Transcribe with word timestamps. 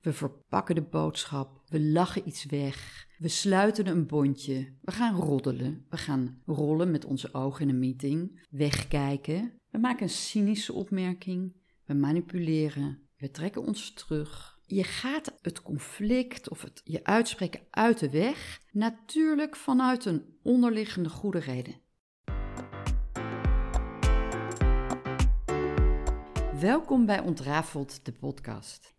We 0.00 0.12
verpakken 0.12 0.74
de 0.74 0.82
boodschap, 0.82 1.62
we 1.68 1.80
lachen 1.80 2.28
iets 2.28 2.44
weg, 2.44 3.06
we 3.18 3.28
sluiten 3.28 3.86
een 3.86 4.06
bondje, 4.06 4.72
we 4.80 4.92
gaan 4.92 5.14
roddelen, 5.14 5.86
we 5.90 5.96
gaan 5.96 6.42
rollen 6.46 6.90
met 6.90 7.04
onze 7.04 7.34
ogen 7.34 7.62
in 7.62 7.68
een 7.68 7.78
meeting, 7.78 8.46
wegkijken, 8.50 9.52
we 9.70 9.78
maken 9.78 10.02
een 10.02 10.08
cynische 10.08 10.72
opmerking, 10.72 11.52
we 11.84 11.94
manipuleren, 11.94 13.08
we 13.16 13.30
trekken 13.30 13.66
ons 13.66 13.92
terug. 13.92 14.58
Je 14.66 14.84
gaat 14.84 15.38
het 15.42 15.62
conflict 15.62 16.48
of 16.48 16.62
het 16.62 16.80
je 16.84 17.04
uitspreken 17.04 17.60
uit 17.70 17.98
de 17.98 18.10
weg, 18.10 18.60
natuurlijk 18.72 19.56
vanuit 19.56 20.04
een 20.04 20.24
onderliggende 20.42 21.08
goede 21.08 21.38
reden. 21.38 21.80
Welkom 26.60 27.06
bij 27.06 27.20
Ontrafeld, 27.20 28.04
de 28.04 28.12
podcast. 28.12 28.98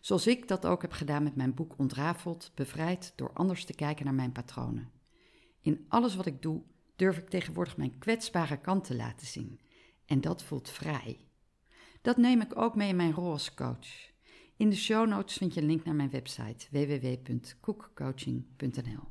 Zoals 0.00 0.26
ik 0.26 0.48
dat 0.48 0.66
ook 0.66 0.82
heb 0.82 0.92
gedaan 0.92 1.22
met 1.22 1.36
mijn 1.36 1.54
boek 1.54 1.78
Ontrafeld, 1.78 2.52
bevrijd 2.54 3.12
door 3.16 3.32
anders 3.32 3.64
te 3.64 3.74
kijken 3.74 4.04
naar 4.04 4.14
mijn 4.14 4.32
patronen. 4.32 4.90
In 5.60 5.84
alles 5.88 6.14
wat 6.14 6.26
ik 6.26 6.42
doe, 6.42 6.62
durf 6.96 7.16
ik 7.16 7.28
tegenwoordig 7.28 7.76
mijn 7.76 7.98
kwetsbare 7.98 8.60
kant 8.60 8.84
te 8.84 8.96
laten 8.96 9.26
zien. 9.26 9.60
En 10.06 10.20
dat 10.20 10.42
voelt 10.42 10.70
vrij. 10.70 11.26
Dat 12.02 12.16
neem 12.16 12.40
ik 12.40 12.56
ook 12.56 12.74
mee 12.74 12.88
in 12.88 12.96
mijn 12.96 13.12
rol 13.12 13.30
als 13.30 13.54
coach. 13.54 14.10
In 14.56 14.70
de 14.70 14.76
show 14.76 15.08
notes 15.08 15.36
vind 15.36 15.54
je 15.54 15.60
een 15.60 15.66
link 15.66 15.84
naar 15.84 15.94
mijn 15.94 16.10
website 16.10 16.66
www.koekcoaching.nl. 16.70 19.10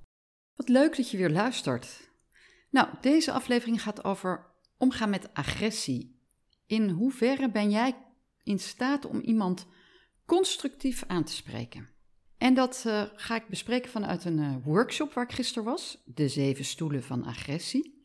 Wat 0.55 0.69
leuk 0.69 0.97
dat 0.97 1.09
je 1.09 1.17
weer 1.17 1.30
luistert. 1.30 2.11
Nou, 2.69 2.88
deze 3.02 3.31
aflevering 3.31 3.81
gaat 3.81 4.03
over 4.03 4.45
omgaan 4.77 5.09
met 5.09 5.33
agressie. 5.33 6.19
In 6.66 6.89
hoeverre 6.89 7.52
ben 7.52 7.69
jij 7.69 7.95
in 8.44 8.59
staat 8.59 9.05
om 9.05 9.19
iemand 9.19 9.67
constructief 10.37 11.03
aan 11.07 11.23
te 11.23 11.33
spreken. 11.33 11.89
En 12.37 12.53
dat 12.53 12.83
uh, 12.87 13.03
ga 13.15 13.35
ik 13.35 13.47
bespreken 13.47 13.91
vanuit 13.91 14.25
een 14.25 14.37
uh, 14.37 14.55
workshop 14.63 15.13
waar 15.13 15.23
ik 15.23 15.31
gisteren 15.31 15.63
was, 15.63 16.01
de 16.05 16.27
zeven 16.27 16.65
stoelen 16.65 17.03
van 17.03 17.25
agressie. 17.25 18.03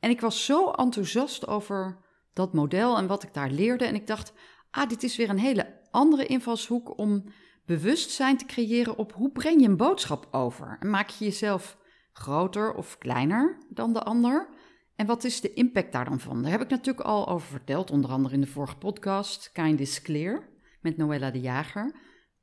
En 0.00 0.10
ik 0.10 0.20
was 0.20 0.44
zo 0.44 0.70
enthousiast 0.70 1.46
over 1.46 1.98
dat 2.32 2.52
model 2.52 2.96
en 2.96 3.06
wat 3.06 3.22
ik 3.22 3.34
daar 3.34 3.50
leerde. 3.50 3.84
En 3.84 3.94
ik 3.94 4.06
dacht, 4.06 4.32
ah, 4.70 4.88
dit 4.88 5.02
is 5.02 5.16
weer 5.16 5.28
een 5.28 5.38
hele 5.38 5.80
andere 5.90 6.26
invalshoek 6.26 6.98
om 6.98 7.24
bewustzijn 7.66 8.36
te 8.36 8.44
creëren 8.44 8.96
op 8.96 9.12
hoe 9.12 9.32
breng 9.32 9.60
je 9.60 9.68
een 9.68 9.76
boodschap 9.76 10.28
over. 10.30 10.76
En 10.80 10.90
maak 10.90 11.08
je 11.08 11.24
jezelf 11.24 11.78
groter 12.12 12.74
of 12.74 12.98
kleiner 12.98 13.58
dan 13.68 13.92
de 13.92 14.02
ander? 14.02 14.48
En 14.96 15.06
wat 15.06 15.24
is 15.24 15.40
de 15.40 15.52
impact 15.52 15.92
daar 15.92 16.04
dan 16.04 16.20
van? 16.20 16.42
Daar 16.42 16.50
heb 16.50 16.62
ik 16.62 16.70
natuurlijk 16.70 17.06
al 17.06 17.28
over 17.28 17.48
verteld, 17.48 17.90
onder 17.90 18.10
andere 18.10 18.34
in 18.34 18.40
de 18.40 18.46
vorige 18.46 18.76
podcast, 18.76 19.52
Kind 19.52 19.80
is 19.80 20.02
Clear 20.02 20.52
met 20.84 20.96
Noella 20.96 21.30
de 21.30 21.40
Jager. 21.40 21.94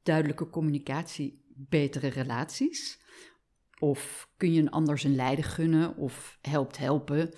Duidelijke 0.04 0.50
communicatie, 0.50 1.46
betere 1.48 2.08
relaties. 2.08 3.00
Of 3.80 4.30
kun 4.38 4.54
je 4.54 4.62
een 4.62 4.72
ander 4.72 4.98
zijn 4.98 5.16
lijden 5.16 5.44
gunnen 5.44 5.96
of 5.96 6.38
helpt 6.42 6.78
helpen. 6.78 7.30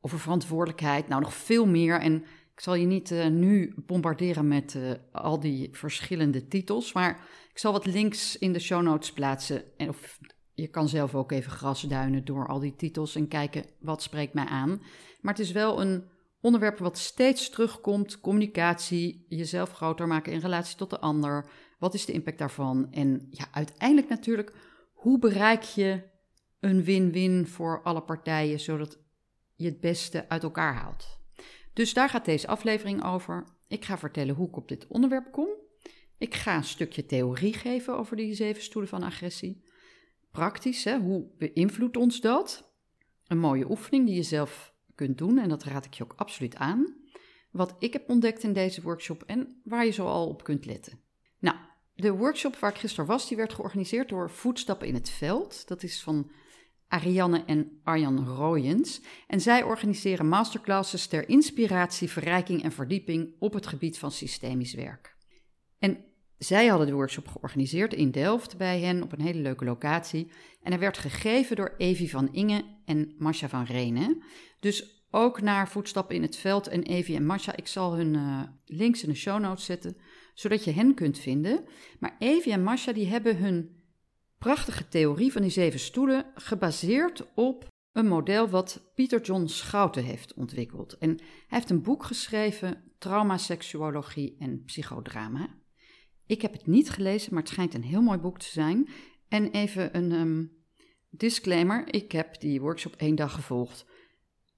Of 0.00 0.12
verantwoordelijkheid. 0.12 1.08
Nou, 1.08 1.22
nog 1.22 1.34
veel 1.34 1.66
meer. 1.66 2.00
En 2.00 2.14
ik 2.54 2.60
zal 2.60 2.74
je 2.74 2.86
niet 2.86 3.10
uh, 3.10 3.26
nu 3.26 3.74
bombarderen 3.86 4.48
met 4.48 4.74
uh, 4.74 4.90
al 5.12 5.40
die 5.40 5.68
verschillende 5.72 6.48
titels. 6.48 6.92
Maar 6.92 7.10
ik 7.50 7.58
zal 7.58 7.72
wat 7.72 7.86
links 7.86 8.38
in 8.38 8.52
de 8.52 8.58
show 8.58 8.82
notes 8.82 9.12
plaatsen. 9.12 9.62
En 9.76 9.88
of 9.88 10.18
je 10.54 10.68
kan 10.68 10.88
zelf 10.88 11.14
ook 11.14 11.32
even 11.32 11.50
grasduinen 11.50 12.24
door 12.24 12.48
al 12.48 12.60
die 12.60 12.76
titels 12.76 13.14
en 13.14 13.28
kijken 13.28 13.64
wat 13.80 14.02
spreekt 14.02 14.34
mij 14.34 14.46
aan. 14.46 14.82
Maar 15.20 15.34
het 15.34 15.42
is 15.42 15.52
wel 15.52 15.80
een 15.80 16.04
onderwerp 16.44 16.78
wat 16.78 16.98
steeds 16.98 17.50
terugkomt: 17.50 18.20
communicatie, 18.20 19.26
jezelf 19.28 19.72
groter 19.72 20.06
maken 20.06 20.32
in 20.32 20.38
relatie 20.38 20.76
tot 20.76 20.90
de 20.90 20.98
ander. 20.98 21.50
Wat 21.78 21.94
is 21.94 22.04
de 22.04 22.12
impact 22.12 22.38
daarvan? 22.38 22.92
En 22.92 23.26
ja, 23.30 23.46
uiteindelijk 23.50 24.08
natuurlijk, 24.08 24.52
hoe 24.92 25.18
bereik 25.18 25.62
je 25.62 26.02
een 26.60 26.84
win-win 26.84 27.46
voor 27.46 27.82
alle 27.82 28.02
partijen, 28.02 28.60
zodat 28.60 28.98
je 29.54 29.64
het 29.64 29.80
beste 29.80 30.28
uit 30.28 30.42
elkaar 30.42 30.74
haalt? 30.74 31.18
Dus 31.72 31.94
daar 31.94 32.08
gaat 32.08 32.24
deze 32.24 32.46
aflevering 32.46 33.04
over. 33.04 33.44
Ik 33.68 33.84
ga 33.84 33.98
vertellen 33.98 34.34
hoe 34.34 34.48
ik 34.48 34.56
op 34.56 34.68
dit 34.68 34.86
onderwerp 34.86 35.32
kom. 35.32 35.48
Ik 36.18 36.34
ga 36.34 36.56
een 36.56 36.64
stukje 36.64 37.06
theorie 37.06 37.52
geven 37.52 37.98
over 37.98 38.16
die 38.16 38.34
zeven 38.34 38.62
stoelen 38.62 38.90
van 38.90 39.02
agressie. 39.02 39.64
Praktisch, 40.30 40.84
hè? 40.84 40.98
hoe 40.98 41.26
beïnvloedt 41.38 41.96
ons 41.96 42.20
dat? 42.20 42.72
Een 43.26 43.38
mooie 43.38 43.70
oefening 43.70 44.06
die 44.06 44.14
je 44.14 44.22
zelf 44.22 44.73
kunt 44.94 45.18
doen. 45.18 45.38
En 45.38 45.48
dat 45.48 45.64
raad 45.64 45.84
ik 45.84 45.94
je 45.94 46.02
ook 46.02 46.14
absoluut 46.16 46.56
aan. 46.56 46.94
Wat 47.50 47.76
ik 47.78 47.92
heb 47.92 48.08
ontdekt 48.08 48.42
in 48.42 48.52
deze 48.52 48.82
workshop 48.82 49.22
en 49.22 49.60
waar 49.64 49.84
je 49.84 49.90
zo 49.90 50.06
al 50.06 50.28
op 50.28 50.44
kunt 50.44 50.66
letten. 50.66 51.00
Nou, 51.38 51.56
de 51.94 52.12
workshop 52.12 52.56
waar 52.56 52.70
ik 52.70 52.78
gisteren 52.78 53.06
was, 53.06 53.28
die 53.28 53.36
werd 53.36 53.54
georganiseerd 53.54 54.08
door 54.08 54.30
Voetstappen 54.30 54.88
in 54.88 54.94
het 54.94 55.10
Veld. 55.10 55.68
Dat 55.68 55.82
is 55.82 56.02
van 56.02 56.30
Ariane 56.88 57.44
en 57.44 57.80
Arjan 57.82 58.26
Royens. 58.26 59.00
En 59.26 59.40
zij 59.40 59.62
organiseren 59.62 60.28
masterclasses 60.28 61.06
ter 61.06 61.28
inspiratie, 61.28 62.10
verrijking 62.10 62.62
en 62.62 62.72
verdieping 62.72 63.34
op 63.38 63.52
het 63.52 63.66
gebied 63.66 63.98
van 63.98 64.10
systemisch 64.10 64.74
werk. 64.74 65.16
En 65.78 66.04
zij 66.38 66.66
hadden 66.66 66.86
de 66.86 66.92
workshop 66.92 67.28
georganiseerd 67.28 67.94
in 67.94 68.10
Delft 68.10 68.56
bij 68.56 68.80
hen 68.80 69.02
op 69.02 69.12
een 69.12 69.20
hele 69.20 69.40
leuke 69.40 69.64
locatie. 69.64 70.30
En 70.62 70.70
hij 70.70 70.80
werd 70.80 70.98
gegeven 70.98 71.56
door 71.56 71.74
Evie 71.78 72.10
van 72.10 72.32
Inge 72.32 72.64
en 72.84 73.14
Masha 73.18 73.48
van 73.48 73.64
Renen. 73.64 74.22
Dus 74.60 75.06
ook 75.10 75.40
naar 75.40 75.68
Voetstappen 75.68 76.16
in 76.16 76.22
het 76.22 76.36
Veld 76.36 76.66
en 76.66 76.82
Evie 76.82 77.16
en 77.16 77.26
Masha. 77.26 77.56
Ik 77.56 77.66
zal 77.66 77.96
hun 77.96 78.14
uh, 78.14 78.42
links 78.64 79.02
in 79.02 79.08
de 79.08 79.14
show 79.14 79.40
notes 79.40 79.64
zetten, 79.64 79.96
zodat 80.34 80.64
je 80.64 80.70
hen 80.70 80.94
kunt 80.94 81.18
vinden. 81.18 81.64
Maar 81.98 82.16
Evie 82.18 82.52
en 82.52 82.62
Masha 82.62 82.92
die 82.92 83.06
hebben 83.06 83.36
hun 83.36 83.82
prachtige 84.38 84.88
theorie 84.88 85.32
van 85.32 85.42
die 85.42 85.50
zeven 85.50 85.80
stoelen 85.80 86.26
gebaseerd 86.34 87.34
op 87.34 87.66
een 87.92 88.08
model 88.08 88.48
wat 88.48 88.90
Pieter 88.94 89.20
John 89.20 89.46
Schouten 89.46 90.04
heeft 90.04 90.34
ontwikkeld. 90.34 90.98
En 90.98 91.08
hij 91.08 91.18
heeft 91.46 91.70
een 91.70 91.82
boek 91.82 92.04
geschreven, 92.04 92.82
Traumaseksuologie 92.98 94.36
en 94.38 94.62
Psychodrama. 94.64 95.48
Ik 96.26 96.42
heb 96.42 96.52
het 96.52 96.66
niet 96.66 96.90
gelezen, 96.90 97.34
maar 97.34 97.42
het 97.42 97.52
schijnt 97.52 97.74
een 97.74 97.82
heel 97.82 98.02
mooi 98.02 98.18
boek 98.18 98.38
te 98.38 98.48
zijn. 98.48 98.88
En 99.28 99.50
even 99.50 99.96
een 99.96 100.12
um, 100.12 100.52
disclaimer: 101.10 101.94
ik 101.94 102.12
heb 102.12 102.40
die 102.40 102.60
workshop 102.60 102.94
één 102.96 103.14
dag 103.14 103.32
gevolgd. 103.32 103.86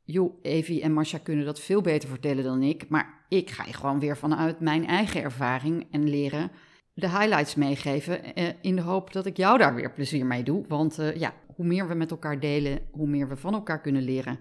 Jo, 0.03 0.39
Evie 0.43 0.83
en 0.83 0.93
Masha 0.93 1.19
kunnen 1.19 1.45
dat 1.45 1.61
veel 1.61 1.81
beter 1.81 2.09
vertellen 2.09 2.45
dan 2.45 2.63
ik, 2.63 2.89
maar 2.89 3.27
ik 3.29 3.51
ga 3.51 3.63
gewoon 3.63 4.01
weer 4.01 4.17
vanuit 4.17 4.61
mijn 4.61 4.87
eigen 4.87 5.23
ervaring 5.23 5.87
en 5.91 6.09
leren 6.09 6.51
de 6.97 7.09
highlights 7.09 7.55
meegeven. 7.55 8.35
Eh, 8.35 8.49
in 8.61 8.77
de 8.77 8.83
hoop 8.83 9.13
dat 9.13 9.27
ik 9.27 9.37
jou 9.37 9.59
daar 9.59 9.75
weer 9.75 9.93
plezier 9.93 10.27
mee 10.27 10.43
doe. 10.43 10.65
Want 10.69 10.99
uh, 10.99 11.17
ja, 11.17 11.35
hoe 11.55 11.67
meer 11.67 11.89
we 11.89 11.95
met 11.95 12.11
elkaar 12.11 12.41
delen, 12.41 12.79
hoe 12.91 13.07
meer 13.07 13.29
we 13.29 13.37
van 13.37 13.55
elkaar 13.55 13.81
kunnen 13.81 14.03
leren. 14.03 14.39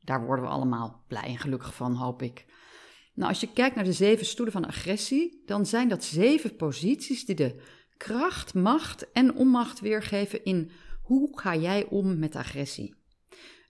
Daar 0.00 0.24
worden 0.24 0.44
we 0.44 0.50
allemaal 0.50 1.04
blij 1.08 1.22
en 1.22 1.38
gelukkig 1.38 1.74
van, 1.74 1.94
hoop 1.94 2.22
ik. 2.22 2.44
Nou, 3.16 3.28
als 3.28 3.40
je 3.40 3.52
kijkt 3.52 3.74
naar 3.74 3.84
de 3.84 3.92
zeven 3.92 4.26
stoelen 4.26 4.52
van 4.52 4.66
agressie, 4.66 5.42
dan 5.46 5.66
zijn 5.66 5.88
dat 5.88 6.04
zeven 6.04 6.56
posities 6.56 7.24
die 7.24 7.34
de 7.34 7.54
kracht, 7.96 8.54
macht 8.54 9.12
en 9.12 9.34
onmacht 9.34 9.80
weergeven 9.80 10.44
in 10.44 10.70
hoe 11.02 11.38
ga 11.40 11.56
jij 11.56 11.86
om 11.88 12.18
met 12.18 12.36
agressie. 12.36 12.94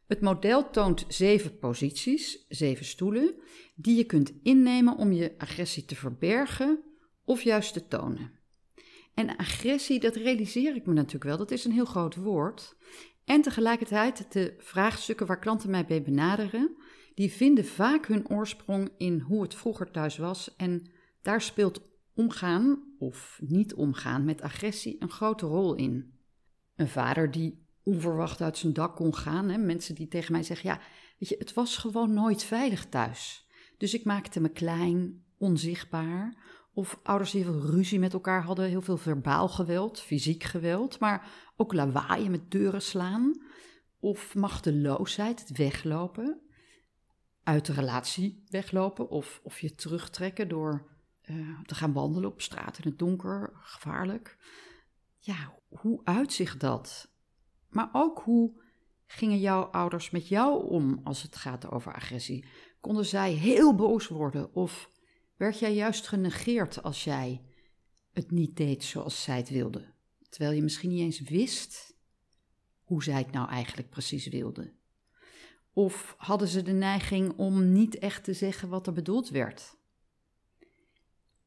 Het 0.07 0.21
model 0.21 0.71
toont 0.71 1.05
zeven 1.09 1.59
posities, 1.59 2.45
zeven 2.49 2.85
stoelen, 2.85 3.35
die 3.75 3.97
je 3.97 4.05
kunt 4.05 4.33
innemen 4.43 4.97
om 4.97 5.13
je 5.13 5.35
agressie 5.39 5.85
te 5.85 5.97
verbergen 5.97 6.83
of 7.25 7.43
juist 7.43 7.73
te 7.73 7.87
tonen. 7.87 8.33
En 9.15 9.37
agressie, 9.37 10.01
dat 10.01 10.17
realiseer 10.17 10.77
ik 10.77 10.87
me 10.87 10.93
natuurlijk 10.93 11.25
wel, 11.25 11.37
dat 11.37 11.51
is 11.51 11.65
een 11.65 11.73
heel 11.73 11.85
groot 11.85 12.17
woord. 12.17 12.77
En 13.25 13.43
tegelijkertijd 13.43 14.33
de 14.33 14.55
vraagstukken 14.59 15.27
waar 15.27 15.39
klanten 15.39 15.71
mij 15.71 15.85
bij 15.87 16.03
benaderen, 16.03 16.77
die 17.17 17.33
vinden 17.33 17.65
vaak 17.65 18.07
hun 18.07 18.29
oorsprong 18.29 18.91
in 18.97 19.21
hoe 19.21 19.43
het 19.43 19.55
vroeger 19.55 19.91
thuis 19.91 20.17
was. 20.17 20.57
En 20.57 20.87
daar 21.23 21.43
speelt 21.43 21.81
omgaan 22.15 22.83
of 22.99 23.41
niet 23.43 23.75
omgaan 23.75 24.25
met 24.25 24.43
agressie 24.43 24.97
een 24.99 25.11
grote 25.11 25.47
rol 25.47 25.75
in. 25.75 26.15
Een 26.77 26.89
vader 26.89 27.31
die 27.31 27.67
onverwacht 27.83 28.41
uit 28.41 28.59
zijn 28.59 28.73
dak 28.73 28.97
kon 28.97 29.15
gaan. 29.15 29.49
Hè? 29.49 29.59
Mensen 29.59 29.95
die 29.95 30.09
tegen 30.09 30.33
mij 30.33 30.43
zeggen: 30.43 30.71
Ja, 30.71 30.81
weet 31.19 31.29
je, 31.29 31.37
het 31.39 31.55
was 31.55 31.77
gewoon 31.77 32.15
nooit 32.15 32.43
veilig 32.43 32.87
thuis. 32.87 33.49
Dus 33.79 33.95
ik 33.95 34.05
maakte 34.05 34.41
me 34.41 34.49
klein, 34.49 35.25
onzichtbaar, 35.39 36.45
Of 36.73 37.01
ouders 37.03 37.31
die 37.31 37.45
veel 37.45 37.61
ruzie 37.61 37.99
met 37.99 38.13
elkaar 38.13 38.43
hadden, 38.43 38.69
heel 38.69 38.83
veel 38.83 38.97
verbaal 38.97 39.49
geweld, 39.49 40.01
fysiek 40.01 40.43
geweld, 40.43 40.99
maar 40.99 41.31
ook 41.57 41.73
lawaaien 41.73 42.31
met 42.31 42.51
deuren 42.51 42.83
slaan. 42.83 43.43
Of 44.01 44.35
machteloosheid, 44.35 45.41
het 45.41 45.57
weglopen, 45.57 46.41
uit 47.47 47.67
de 47.67 47.73
relatie 47.73 48.43
weglopen 48.49 49.09
of, 49.09 49.41
of 49.43 49.61
je 49.61 49.75
terugtrekken 49.75 50.49
door 50.49 50.91
uh, 51.23 51.61
te 51.63 51.75
gaan 51.75 51.93
wandelen 51.93 52.31
op 52.31 52.41
straat 52.41 52.79
in 52.79 52.91
het 52.91 52.99
donker, 52.99 53.51
gevaarlijk. 53.55 54.37
Ja, 55.19 55.55
hoe 55.69 56.01
uitzicht 56.05 56.61
dat? 56.61 57.11
Maar 57.69 57.89
ook 57.93 58.19
hoe 58.19 58.63
gingen 59.07 59.39
jouw 59.39 59.63
ouders 59.63 60.11
met 60.11 60.29
jou 60.29 60.69
om 60.69 61.01
als 61.05 61.23
het 61.23 61.37
gaat 61.37 61.71
over 61.71 61.95
agressie? 61.95 62.45
Konden 62.81 63.07
zij 63.07 63.33
heel 63.33 63.75
boos 63.75 64.09
worden 64.09 64.55
of 64.55 64.91
werd 65.37 65.59
jij 65.59 65.75
juist 65.75 66.09
genegeerd 66.09 66.83
als 66.83 67.05
jij 67.05 67.43
het 68.13 68.31
niet 68.31 68.57
deed 68.57 68.85
zoals 68.85 69.23
zij 69.23 69.37
het 69.37 69.49
wilde? 69.49 69.93
Terwijl 70.29 70.53
je 70.53 70.63
misschien 70.63 70.91
niet 70.91 71.01
eens 71.01 71.21
wist 71.21 71.97
hoe 72.83 73.03
zij 73.03 73.19
het 73.19 73.33
nou 73.33 73.49
eigenlijk 73.49 73.91
precies 73.91 74.27
wilde. 74.27 74.76
Of 75.79 76.15
hadden 76.19 76.49
ze 76.49 76.63
de 76.63 76.73
neiging 76.73 77.33
om 77.37 77.73
niet 77.73 77.99
echt 77.99 78.25
te 78.25 78.33
zeggen 78.33 78.69
wat 78.69 78.87
er 78.87 78.93
bedoeld 78.93 79.29
werd? 79.29 79.77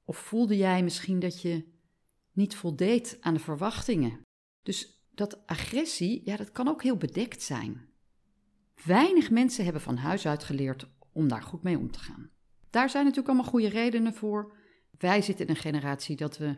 Of 0.03 0.17
voelde 0.17 0.57
jij 0.57 0.83
misschien 0.83 1.19
dat 1.19 1.41
je 1.41 1.67
niet 2.31 2.55
voldeed 2.55 3.17
aan 3.19 3.33
de 3.33 3.39
verwachtingen? 3.39 4.21
Dus 4.63 5.03
dat 5.11 5.47
agressie, 5.47 6.21
ja, 6.25 6.37
dat 6.37 6.51
kan 6.51 6.67
ook 6.67 6.83
heel 6.83 6.97
bedekt 6.97 7.41
zijn. 7.41 7.89
Weinig 8.85 9.31
mensen 9.31 9.63
hebben 9.63 9.81
van 9.81 9.97
huis 9.97 10.27
uit 10.27 10.43
geleerd 10.43 10.87
om 11.13 11.27
daar 11.27 11.43
goed 11.43 11.63
mee 11.63 11.77
om 11.77 11.91
te 11.91 11.99
gaan. 11.99 12.29
Daar 12.69 12.89
zijn 12.89 13.03
natuurlijk 13.03 13.33
allemaal 13.33 13.51
goede 13.51 13.69
redenen 13.69 14.13
voor. 14.13 14.55
Wij 14.97 15.21
zitten 15.21 15.45
in 15.45 15.51
een 15.51 15.61
generatie 15.61 16.15
dat 16.15 16.37
we 16.37 16.57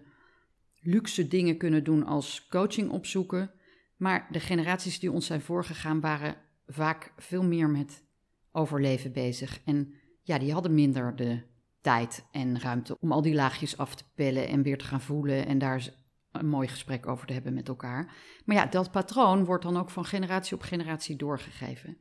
luxe 0.79 1.27
dingen 1.27 1.57
kunnen 1.57 1.83
doen 1.83 2.05
als 2.05 2.47
coaching 2.47 2.89
opzoeken. 2.89 3.51
Maar 3.95 4.27
de 4.31 4.39
generaties 4.39 4.99
die 4.99 5.11
ons 5.11 5.25
zijn 5.25 5.41
voorgegaan 5.41 5.99
waren 5.99 6.49
vaak 6.73 7.13
veel 7.17 7.43
meer 7.43 7.69
met 7.69 8.03
overleven 8.51 9.11
bezig. 9.11 9.61
En 9.65 9.93
ja, 10.21 10.39
die 10.39 10.53
hadden 10.53 10.73
minder 10.73 11.15
de 11.15 11.43
tijd 11.81 12.25
en 12.31 12.59
ruimte 12.59 12.97
om 12.99 13.11
al 13.11 13.21
die 13.21 13.33
laagjes 13.33 13.77
af 13.77 13.95
te 13.95 14.03
pellen 14.15 14.47
en 14.47 14.61
weer 14.61 14.77
te 14.77 14.85
gaan 14.85 15.01
voelen 15.01 15.45
en 15.45 15.57
daar 15.57 15.93
een 16.31 16.47
mooi 16.47 16.67
gesprek 16.67 17.07
over 17.07 17.27
te 17.27 17.33
hebben 17.33 17.53
met 17.53 17.67
elkaar. 17.67 18.15
Maar 18.45 18.55
ja, 18.55 18.65
dat 18.65 18.91
patroon 18.91 19.45
wordt 19.45 19.63
dan 19.63 19.77
ook 19.77 19.89
van 19.89 20.05
generatie 20.05 20.55
op 20.55 20.61
generatie 20.61 21.15
doorgegeven. 21.15 21.97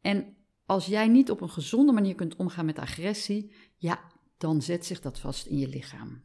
En 0.00 0.36
als 0.66 0.86
jij 0.86 1.08
niet 1.08 1.30
op 1.30 1.40
een 1.40 1.50
gezonde 1.50 1.92
manier 1.92 2.14
kunt 2.14 2.36
omgaan 2.36 2.66
met 2.66 2.78
agressie, 2.78 3.54
ja, 3.76 4.00
dan 4.38 4.62
zet 4.62 4.86
zich 4.86 5.00
dat 5.00 5.18
vast 5.18 5.46
in 5.46 5.58
je 5.58 5.68
lichaam. 5.68 6.24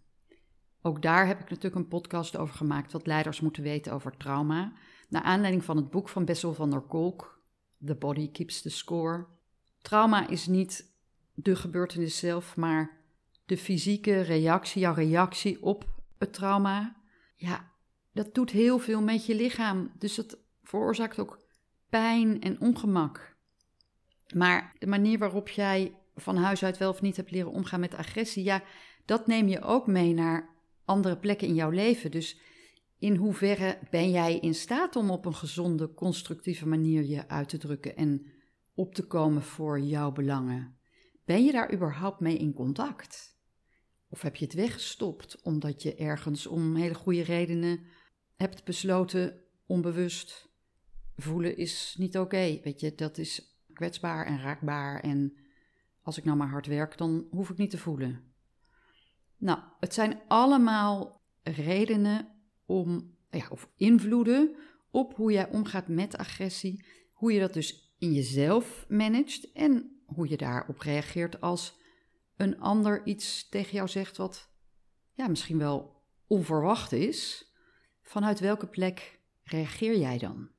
Ook 0.81 1.01
daar 1.01 1.27
heb 1.27 1.39
ik 1.39 1.49
natuurlijk 1.49 1.75
een 1.75 1.87
podcast 1.87 2.37
over 2.37 2.55
gemaakt, 2.55 2.91
wat 2.91 3.05
leiders 3.07 3.41
moeten 3.41 3.63
weten 3.63 3.93
over 3.93 4.17
trauma. 4.17 4.73
Naar 5.09 5.21
aanleiding 5.21 5.63
van 5.63 5.77
het 5.77 5.89
boek 5.89 6.09
van 6.09 6.25
Bessel 6.25 6.53
van 6.53 6.69
der 6.69 6.81
Kolk, 6.81 7.40
The 7.85 7.95
Body 7.95 8.31
Keeps 8.31 8.61
the 8.61 8.69
Score. 8.69 9.25
Trauma 9.81 10.27
is 10.27 10.47
niet 10.47 10.91
de 11.33 11.55
gebeurtenis 11.55 12.17
zelf, 12.17 12.55
maar 12.55 12.97
de 13.45 13.57
fysieke 13.57 14.21
reactie, 14.21 14.81
jouw 14.81 14.93
reactie 14.93 15.63
op 15.63 15.85
het 16.17 16.33
trauma. 16.33 16.95
Ja, 17.35 17.71
dat 18.11 18.33
doet 18.33 18.51
heel 18.51 18.79
veel 18.79 19.01
met 19.01 19.25
je 19.25 19.35
lichaam. 19.35 19.91
Dus 19.97 20.15
dat 20.15 20.37
veroorzaakt 20.63 21.19
ook 21.19 21.39
pijn 21.89 22.41
en 22.41 22.59
ongemak. 22.59 23.35
Maar 24.33 24.73
de 24.79 24.87
manier 24.87 25.17
waarop 25.17 25.49
jij 25.49 25.95
van 26.15 26.37
huis 26.37 26.63
uit 26.63 26.77
wel 26.77 26.89
of 26.89 27.01
niet 27.01 27.15
hebt 27.15 27.31
leren 27.31 27.51
omgaan 27.51 27.79
met 27.79 27.95
agressie, 27.95 28.43
ja, 28.43 28.63
dat 29.05 29.27
neem 29.27 29.47
je 29.47 29.61
ook 29.61 29.87
mee 29.87 30.13
naar 30.13 30.49
andere 30.85 31.17
plekken 31.17 31.47
in 31.47 31.55
jouw 31.55 31.69
leven. 31.69 32.11
Dus 32.11 32.39
in 33.01 33.15
hoeverre 33.15 33.79
ben 33.89 34.11
jij 34.11 34.39
in 34.39 34.55
staat 34.55 34.95
om 34.95 35.09
op 35.09 35.25
een 35.25 35.35
gezonde, 35.35 35.93
constructieve 35.93 36.67
manier 36.67 37.03
je 37.03 37.27
uit 37.27 37.49
te 37.49 37.57
drukken 37.57 37.95
en 37.95 38.25
op 38.73 38.95
te 38.95 39.07
komen 39.07 39.41
voor 39.41 39.79
jouw 39.79 40.11
belangen? 40.11 40.77
Ben 41.25 41.45
je 41.45 41.51
daar 41.51 41.73
überhaupt 41.73 42.19
mee 42.19 42.37
in 42.37 42.53
contact? 42.53 43.37
Of 44.09 44.21
heb 44.21 44.35
je 44.35 44.45
het 44.45 44.53
weggestopt 44.53 45.41
omdat 45.41 45.81
je 45.81 45.95
ergens 45.95 46.47
om 46.47 46.75
hele 46.75 46.93
goede 46.93 47.23
redenen 47.23 47.79
hebt 48.35 48.63
besloten, 48.63 49.41
onbewust, 49.65 50.49
voelen 51.15 51.57
is 51.57 51.95
niet 51.97 52.17
oké. 52.17 52.59
Weet 52.63 52.79
je, 52.79 52.95
dat 52.95 53.17
is 53.17 53.61
kwetsbaar 53.73 54.25
en 54.25 54.41
raakbaar. 54.41 54.99
En 54.99 55.37
als 56.01 56.17
ik 56.17 56.23
nou 56.23 56.37
maar 56.37 56.49
hard 56.49 56.67
werk, 56.67 56.97
dan 56.97 57.27
hoef 57.29 57.49
ik 57.49 57.57
niet 57.57 57.69
te 57.69 57.77
voelen. 57.77 58.33
Nou, 59.37 59.59
het 59.79 59.93
zijn 59.93 60.21
allemaal 60.27 61.21
redenen 61.43 62.40
om, 62.71 63.15
ja, 63.29 63.47
of 63.49 63.69
invloeden 63.75 64.55
op 64.91 65.15
hoe 65.15 65.31
jij 65.31 65.49
omgaat 65.49 65.87
met 65.87 66.17
agressie. 66.17 66.85
Hoe 67.13 67.33
je 67.33 67.39
dat 67.39 67.53
dus 67.53 67.95
in 67.99 68.13
jezelf 68.13 68.85
managt 68.89 69.51
en 69.51 70.01
hoe 70.05 70.29
je 70.29 70.37
daarop 70.37 70.79
reageert 70.79 71.41
als 71.41 71.79
een 72.37 72.59
ander 72.59 73.05
iets 73.05 73.49
tegen 73.49 73.73
jou 73.73 73.87
zegt 73.87 74.17
wat 74.17 74.49
ja, 75.13 75.27
misschien 75.27 75.57
wel 75.57 76.01
onverwacht 76.27 76.91
is. 76.91 77.51
Vanuit 78.01 78.39
welke 78.39 78.67
plek 78.67 79.19
reageer 79.43 79.97
jij 79.97 80.17
dan? 80.17 80.49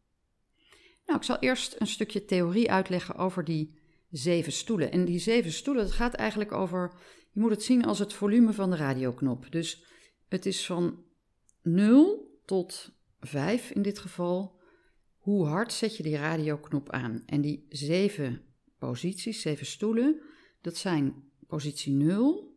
Nou, 1.06 1.19
ik 1.19 1.25
zal 1.25 1.38
eerst 1.38 1.76
een 1.79 1.87
stukje 1.87 2.25
theorie 2.25 2.70
uitleggen 2.70 3.14
over 3.14 3.44
die 3.44 3.79
zeven 4.11 4.53
stoelen. 4.53 4.93
En 4.93 5.05
die 5.05 5.19
zeven 5.19 5.53
stoelen, 5.53 5.85
dat 5.85 5.93
gaat 5.93 6.14
eigenlijk 6.14 6.53
over, 6.53 6.93
je 7.31 7.41
moet 7.41 7.50
het 7.50 7.62
zien 7.62 7.85
als 7.85 7.99
het 7.99 8.12
volume 8.12 8.53
van 8.53 8.70
de 8.70 8.76
radioknop. 8.76 9.47
Dus 9.50 9.85
het 10.29 10.47
is 10.47 10.67
van 10.67 11.05
0 11.62 12.41
tot 12.44 12.93
5 13.20 13.70
in 13.70 13.82
dit 13.82 13.99
geval. 13.99 14.61
Hoe 15.19 15.47
hard 15.47 15.73
zet 15.73 15.97
je 15.97 16.03
die 16.03 16.17
radioknop 16.17 16.91
aan? 16.91 17.23
En 17.26 17.41
die 17.41 17.67
zeven 17.69 18.43
posities, 18.79 19.41
zeven 19.41 19.67
stoelen, 19.67 20.20
dat 20.61 20.76
zijn 20.76 21.14
positie 21.47 21.93
0, 21.93 22.56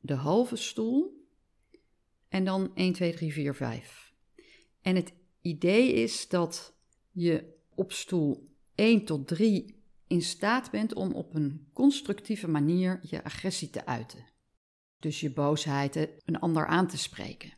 de 0.00 0.14
halve 0.14 0.56
stoel 0.56 1.26
en 2.28 2.44
dan 2.44 2.74
1, 2.74 2.92
2, 2.92 3.12
3, 3.12 3.32
4, 3.32 3.54
5. 3.54 4.14
En 4.80 4.96
het 4.96 5.12
idee 5.40 5.92
is 5.92 6.28
dat 6.28 6.76
je 7.10 7.56
op 7.74 7.92
stoel 7.92 8.56
1 8.74 9.04
tot 9.04 9.28
3 9.28 9.82
in 10.06 10.22
staat 10.22 10.70
bent 10.70 10.94
om 10.94 11.12
op 11.12 11.34
een 11.34 11.68
constructieve 11.72 12.48
manier 12.48 13.00
je 13.02 13.24
agressie 13.24 13.70
te 13.70 13.86
uiten. 13.86 14.26
Dus 14.98 15.20
je 15.20 15.32
boosheid 15.32 16.08
een 16.24 16.38
ander 16.38 16.66
aan 16.66 16.88
te 16.88 16.98
spreken. 16.98 17.57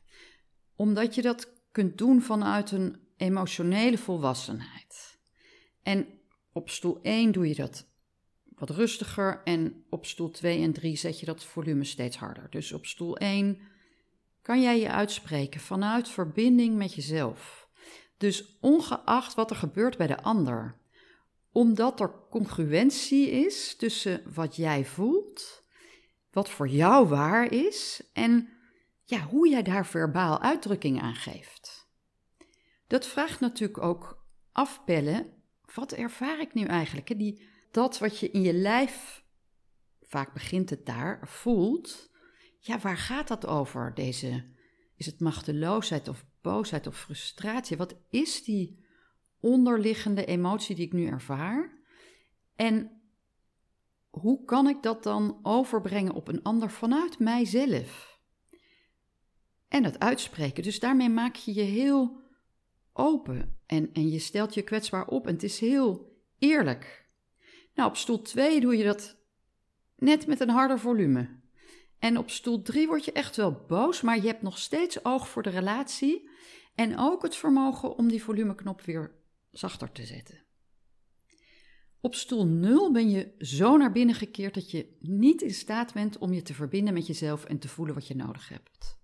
Omdat 0.81 1.15
je 1.15 1.23
dat 1.23 1.53
kunt 1.73 1.99
doen 1.99 2.23
vanuit 2.23 2.71
een 2.71 2.97
emotionele 3.17 3.99
volwassenheid. 3.99 5.19
En 5.83 6.07
op 6.53 6.71
stoel 6.71 6.99
1 7.03 7.33
doe 7.33 7.49
je 7.49 7.55
dat 7.55 7.89
wat 8.45 8.71
rustiger 8.71 9.41
en 9.45 9.85
op 9.91 10.07
stoel 10.07 10.31
2 10.31 10.63
en 10.63 10.73
3 10.73 10.97
zet 10.97 11.21
je 11.21 11.27
dat 11.27 11.45
volume 11.45 11.85
steeds 11.85 12.17
harder. 12.17 12.51
Dus 12.51 12.73
op 12.73 12.87
stoel 12.87 13.17
1 13.17 13.59
kan 14.43 14.63
jij 14.63 14.81
je 14.81 14.91
uitspreken 14.91 15.61
vanuit 15.61 16.09
verbinding 16.09 16.77
met 16.77 16.95
jezelf. 16.95 17.69
Dus 18.17 18.59
ongeacht 18.61 19.35
wat 19.35 19.51
er 19.51 19.57
gebeurt 19.57 19.97
bij 19.97 20.07
de 20.07 20.23
ander, 20.23 20.77
omdat 21.53 22.01
er 22.01 22.15
congruentie 22.31 23.31
is 23.31 23.77
tussen 23.77 24.23
wat 24.35 24.57
jij 24.57 24.85
voelt, 24.85 25.65
wat 26.31 26.51
voor 26.51 26.69
jou 26.69 27.09
waar 27.09 27.53
is 27.53 28.03
en 28.13 28.49
ja, 29.11 29.21
hoe 29.21 29.49
jij 29.49 29.63
daar 29.63 29.87
verbaal 29.87 30.41
uitdrukking 30.41 31.01
aan 31.01 31.15
geeft. 31.15 31.89
Dat 32.87 33.07
vraagt 33.07 33.41
natuurlijk 33.41 33.83
ook 33.83 34.27
afpellen. 34.53 35.27
Wat 35.75 35.93
ervaar 35.93 36.41
ik 36.41 36.55
nu 36.55 36.65
eigenlijk? 36.65 37.19
Die 37.19 37.49
dat 37.71 37.99
wat 37.99 38.19
je 38.19 38.31
in 38.31 38.43
je 38.43 38.53
lijf, 38.53 39.25
vaak 40.03 40.33
begint 40.33 40.71
het 40.71 40.87
daar, 40.87 41.29
voelt, 41.29 42.11
ja, 42.59 42.79
waar 42.79 42.97
gaat 42.97 43.29
dat 43.29 43.47
over? 43.47 43.95
Deze, 43.95 44.45
is 44.97 45.07
het 45.07 45.21
machteloosheid 45.21 46.09
of 46.09 46.25
boosheid 46.41 46.87
of 46.87 46.99
frustratie? 46.99 47.77
Wat 47.77 47.97
is 48.11 48.45
die 48.45 48.85
onderliggende 49.41 50.25
emotie 50.25 50.77
die 50.77 50.87
ik 50.87 50.93
nu 50.93 51.07
ervaar? 51.07 51.79
En 52.57 53.03
hoe 54.11 54.45
kan 54.45 54.69
ik 54.69 54.83
dat 54.83 55.03
dan 55.03 55.39
overbrengen 55.43 56.13
op 56.13 56.29
een 56.29 56.43
ander 56.43 56.71
vanuit 56.71 57.19
mijzelf? 57.19 58.10
En 59.71 59.83
dat 59.83 59.99
uitspreken. 59.99 60.63
Dus 60.63 60.81
daarmee 60.81 61.09
maak 61.09 61.37
je 61.37 61.55
je 61.55 61.63
heel 61.63 62.21
open 62.93 63.59
en, 63.67 63.93
en 63.93 64.11
je 64.11 64.19
stelt 64.19 64.55
je 64.55 64.63
kwetsbaar 64.63 65.07
op 65.07 65.27
en 65.27 65.33
het 65.33 65.43
is 65.43 65.61
heel 65.61 66.19
eerlijk. 66.39 67.07
Nou, 67.75 67.89
op 67.89 67.97
stoel 67.97 68.23
2 68.23 68.61
doe 68.61 68.77
je 68.77 68.85
dat 68.85 69.17
net 69.97 70.27
met 70.27 70.41
een 70.41 70.49
harder 70.49 70.79
volume. 70.79 71.39
En 71.99 72.19
op 72.19 72.31
stoel 72.31 72.63
3 72.63 72.87
word 72.87 73.05
je 73.05 73.13
echt 73.13 73.37
wel 73.37 73.65
boos, 73.69 74.01
maar 74.01 74.17
je 74.17 74.27
hebt 74.27 74.43
nog 74.43 74.59
steeds 74.59 75.05
oog 75.05 75.29
voor 75.29 75.43
de 75.43 75.51
relatie 75.51 76.29
en 76.75 76.99
ook 76.99 77.23
het 77.23 77.37
vermogen 77.37 77.97
om 77.97 78.09
die 78.09 78.23
volumeknop 78.23 78.83
weer 78.83 79.15
zachter 79.51 79.93
te 79.93 80.07
zetten. 80.07 80.45
Op 82.01 82.15
stoel 82.15 82.47
0 82.47 82.93
ben 82.93 83.11
je 83.11 83.35
zo 83.39 83.77
naar 83.77 83.93
binnen 83.93 84.15
gekeerd 84.15 84.55
dat 84.55 84.71
je 84.71 84.97
niet 85.01 85.43
in 85.43 85.55
staat 85.55 85.93
bent 85.93 86.19
om 86.19 86.33
je 86.33 86.43
te 86.43 86.55
verbinden 86.55 86.95
met 86.95 87.07
jezelf 87.07 87.45
en 87.45 87.59
te 87.59 87.69
voelen 87.69 87.95
wat 87.95 88.07
je 88.07 88.17
nodig 88.17 88.49
hebt. 88.49 89.00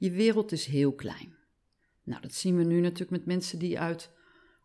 Je 0.00 0.10
wereld 0.10 0.52
is 0.52 0.66
heel 0.66 0.92
klein. 0.92 1.36
Nou, 2.04 2.20
dat 2.22 2.34
zien 2.34 2.56
we 2.56 2.64
nu 2.64 2.80
natuurlijk 2.80 3.10
met 3.10 3.26
mensen 3.26 3.58
die 3.58 3.78
uit 3.78 4.10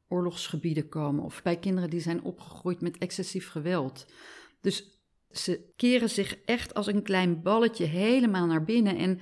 oorlogsgebieden 0.08 0.89
komen 0.89 1.24
of 1.24 1.42
bij 1.44 1.60
kinderen 1.60 1.89
die 1.89 2.00
zijn 2.00 2.24
opgegroeid 2.24 2.82
met 2.82 2.98
excessief 2.98 3.50
geweld. 3.50 4.06
Dus 4.62 5.00
ze 5.32 5.74
keren 5.75 6.10
zich 6.10 6.38
echt 6.46 6.74
als 6.74 6.88
een 6.88 7.04
klein 7.04 7.42
balletje 7.42 7.86
helemaal 7.86 8.46
naar 8.46 8.63
binnen 8.63 8.98
en 8.98 9.20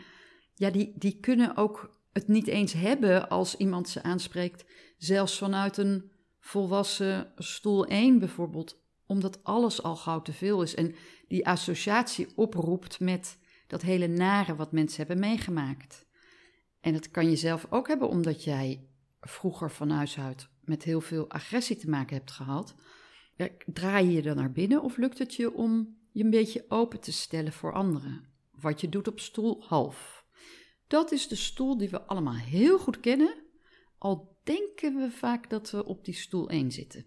ja, 0.53 0.69
die, 0.69 0.93
die 0.95 1.19
kunnen 1.19 1.55
ook 1.55 2.01
het 2.11 2.27
niet 2.27 2.47
eens 2.47 2.73
hebben 2.73 3.29
als 3.29 3.57
iemand 3.57 3.89
ze 3.89 4.03
aanspreekt, 4.03 4.65
zelfs 4.97 5.37
vanuit 5.37 5.77
een 5.77 6.11
volwassen 6.39 7.33
stoel 7.37 7.85
1 7.85 8.19
bijvoorbeeld, 8.19 8.81
omdat 9.05 9.43
alles 9.43 9.83
al 9.83 9.95
gauw 9.95 10.21
te 10.21 10.33
veel 10.33 10.61
is 10.61 10.75
en 10.75 10.95
die 11.27 11.47
associatie 11.47 12.27
oproept 12.35 12.99
met 12.99 13.41
dat 13.73 13.81
hele 13.81 14.07
nare 14.07 14.55
wat 14.55 14.71
mensen 14.71 14.97
hebben 14.97 15.19
meegemaakt. 15.19 16.05
En 16.79 16.93
dat 16.93 17.11
kan 17.11 17.29
je 17.29 17.35
zelf 17.35 17.67
ook 17.69 17.87
hebben 17.87 18.07
omdat 18.07 18.43
jij 18.43 18.87
vroeger 19.21 19.71
van 19.71 19.89
huis 19.89 20.19
uit 20.19 20.47
met 20.61 20.83
heel 20.83 21.01
veel 21.01 21.29
agressie 21.29 21.75
te 21.75 21.89
maken 21.89 22.15
hebt 22.17 22.31
gehad. 22.31 22.75
Draai 23.65 24.05
je 24.05 24.11
je 24.11 24.21
dan 24.21 24.35
naar 24.35 24.51
binnen 24.51 24.81
of 24.81 24.97
lukt 24.97 25.17
het 25.17 25.33
je 25.33 25.53
om 25.53 25.97
je 26.11 26.23
een 26.23 26.29
beetje 26.29 26.65
open 26.67 26.99
te 26.99 27.11
stellen 27.11 27.53
voor 27.53 27.73
anderen? 27.73 28.25
Wat 28.51 28.81
je 28.81 28.89
doet 28.89 29.07
op 29.07 29.19
stoel 29.19 29.63
half. 29.63 30.25
Dat 30.87 31.11
is 31.11 31.27
de 31.27 31.35
stoel 31.35 31.77
die 31.77 31.89
we 31.89 32.01
allemaal 32.01 32.35
heel 32.35 32.79
goed 32.79 32.99
kennen, 32.99 33.35
al 33.97 34.37
denken 34.43 34.95
we 34.95 35.11
vaak 35.11 35.49
dat 35.49 35.71
we 35.71 35.85
op 35.85 36.05
die 36.05 36.13
stoel 36.13 36.49
1 36.49 36.71
zitten. 36.71 37.05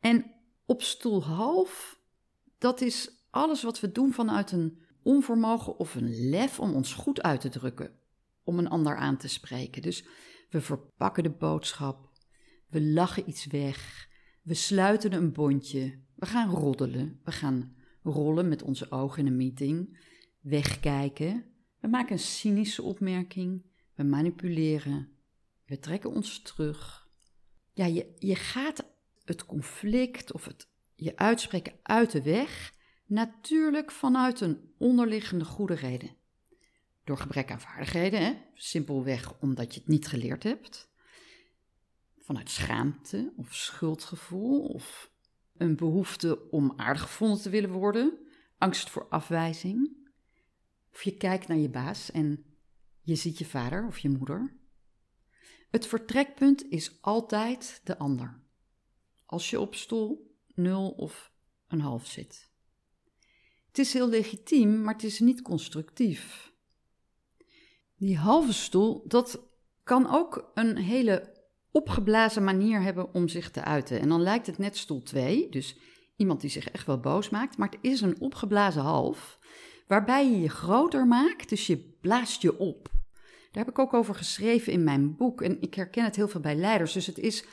En 0.00 0.34
op 0.66 0.82
stoel 0.82 1.24
half, 1.24 2.00
dat 2.58 2.80
is 2.80 3.24
alles 3.30 3.62
wat 3.62 3.80
we 3.80 3.92
doen 3.92 4.12
vanuit 4.12 4.52
een 4.52 4.82
onvermogen 5.04 5.78
of 5.78 5.94
een 5.94 6.28
lef 6.28 6.60
om 6.60 6.74
ons 6.74 6.94
goed 6.94 7.22
uit 7.22 7.40
te 7.40 7.48
drukken, 7.48 7.98
om 8.42 8.58
een 8.58 8.68
ander 8.68 8.96
aan 8.96 9.16
te 9.16 9.28
spreken. 9.28 9.82
Dus 9.82 10.04
we 10.50 10.60
verpakken 10.60 11.22
de 11.22 11.30
boodschap, 11.30 12.10
we 12.68 12.82
lachen 12.82 13.28
iets 13.28 13.46
weg, 13.46 14.08
we 14.42 14.54
sluiten 14.54 15.12
een 15.12 15.32
bondje, 15.32 16.02
we 16.14 16.26
gaan 16.26 16.50
roddelen, 16.50 17.20
we 17.24 17.32
gaan 17.32 17.76
rollen 18.02 18.48
met 18.48 18.62
onze 18.62 18.90
ogen 18.90 19.18
in 19.18 19.26
een 19.26 19.36
meeting, 19.36 19.98
wegkijken, 20.40 21.44
we 21.80 21.88
maken 21.88 22.12
een 22.12 22.18
cynische 22.18 22.82
opmerking, 22.82 23.64
we 23.94 24.02
manipuleren, 24.02 25.08
we 25.66 25.78
trekken 25.78 26.10
ons 26.10 26.42
terug. 26.42 27.08
Ja, 27.72 27.86
je, 27.86 28.14
je 28.18 28.34
gaat 28.34 28.84
het 29.24 29.46
conflict 29.46 30.32
of 30.32 30.44
het 30.44 30.72
je 30.94 31.16
uitspreken 31.16 31.72
uit 31.82 32.10
de 32.10 32.22
weg, 32.22 32.73
natuurlijk 33.06 33.90
vanuit 33.90 34.40
een 34.40 34.72
onderliggende 34.78 35.44
goede 35.44 35.74
reden. 35.74 36.16
Door 37.04 37.18
gebrek 37.18 37.50
aan 37.50 37.60
vaardigheden, 37.60 38.24
hè? 38.24 38.34
simpelweg 38.54 39.38
omdat 39.40 39.74
je 39.74 39.80
het 39.80 39.88
niet 39.88 40.06
geleerd 40.06 40.42
hebt. 40.42 40.92
Vanuit 42.18 42.50
schaamte 42.50 43.32
of 43.36 43.54
schuldgevoel 43.54 44.64
of 44.66 45.12
een 45.56 45.76
behoefte 45.76 46.50
om 46.50 46.72
aardig 46.76 47.02
gevonden 47.02 47.40
te 47.40 47.50
willen 47.50 47.70
worden, 47.70 48.18
angst 48.58 48.90
voor 48.90 49.08
afwijzing. 49.08 49.96
Of 50.92 51.02
je 51.02 51.16
kijkt 51.16 51.48
naar 51.48 51.56
je 51.56 51.70
baas 51.70 52.10
en 52.10 52.44
je 53.00 53.14
ziet 53.14 53.38
je 53.38 53.44
vader 53.44 53.86
of 53.86 53.98
je 53.98 54.08
moeder. 54.08 54.56
Het 55.70 55.86
vertrekpunt 55.86 56.70
is 56.70 57.02
altijd 57.02 57.80
de 57.84 57.98
ander. 57.98 58.42
Als 59.26 59.50
je 59.50 59.60
op 59.60 59.74
stoel 59.74 60.36
0 60.54 60.90
of 60.90 61.32
een 61.68 61.80
half 61.80 62.06
zit. 62.06 62.53
Het 63.74 63.86
is 63.86 63.92
heel 63.92 64.08
legitiem, 64.08 64.82
maar 64.82 64.94
het 64.94 65.02
is 65.02 65.20
niet 65.20 65.42
constructief. 65.42 66.52
Die 67.96 68.16
halve 68.16 68.52
stoel, 68.52 69.04
dat 69.06 69.40
kan 69.82 70.10
ook 70.10 70.50
een 70.54 70.76
hele 70.76 71.32
opgeblazen 71.70 72.44
manier 72.44 72.82
hebben 72.82 73.14
om 73.14 73.28
zich 73.28 73.50
te 73.50 73.64
uiten. 73.64 74.00
En 74.00 74.08
dan 74.08 74.22
lijkt 74.22 74.46
het 74.46 74.58
net 74.58 74.76
stoel 74.76 75.02
2, 75.02 75.48
dus 75.50 75.78
iemand 76.16 76.40
die 76.40 76.50
zich 76.50 76.70
echt 76.70 76.86
wel 76.86 77.00
boos 77.00 77.30
maakt, 77.30 77.56
maar 77.56 77.68
het 77.68 77.78
is 77.80 78.00
een 78.00 78.20
opgeblazen 78.20 78.82
half, 78.82 79.38
waarbij 79.86 80.30
je 80.30 80.40
je 80.40 80.50
groter 80.50 81.06
maakt, 81.06 81.48
dus 81.48 81.66
je 81.66 81.96
blaast 82.00 82.42
je 82.42 82.58
op. 82.58 82.88
Daar 83.50 83.64
heb 83.64 83.68
ik 83.68 83.78
ook 83.78 83.94
over 83.94 84.14
geschreven 84.14 84.72
in 84.72 84.84
mijn 84.84 85.16
boek. 85.16 85.42
En 85.42 85.60
ik 85.60 85.74
herken 85.74 86.04
het 86.04 86.16
heel 86.16 86.28
veel 86.28 86.40
bij 86.40 86.56
leiders. 86.56 86.92
Dus 86.92 87.06
het 87.06 87.18
is 87.18 87.44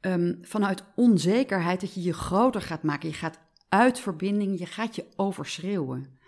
um, 0.00 0.38
vanuit 0.42 0.84
onzekerheid 0.94 1.80
dat 1.80 1.94
je 1.94 2.02
je 2.02 2.12
groter 2.12 2.60
gaat 2.60 2.82
maken. 2.82 3.08
Je 3.08 3.14
gaat 3.14 3.38
uit 3.72 4.00
verbinding, 4.00 4.58
je 4.58 4.66
gaat 4.66 4.96
je 4.96 5.06
overschreeuwen. 5.16 6.18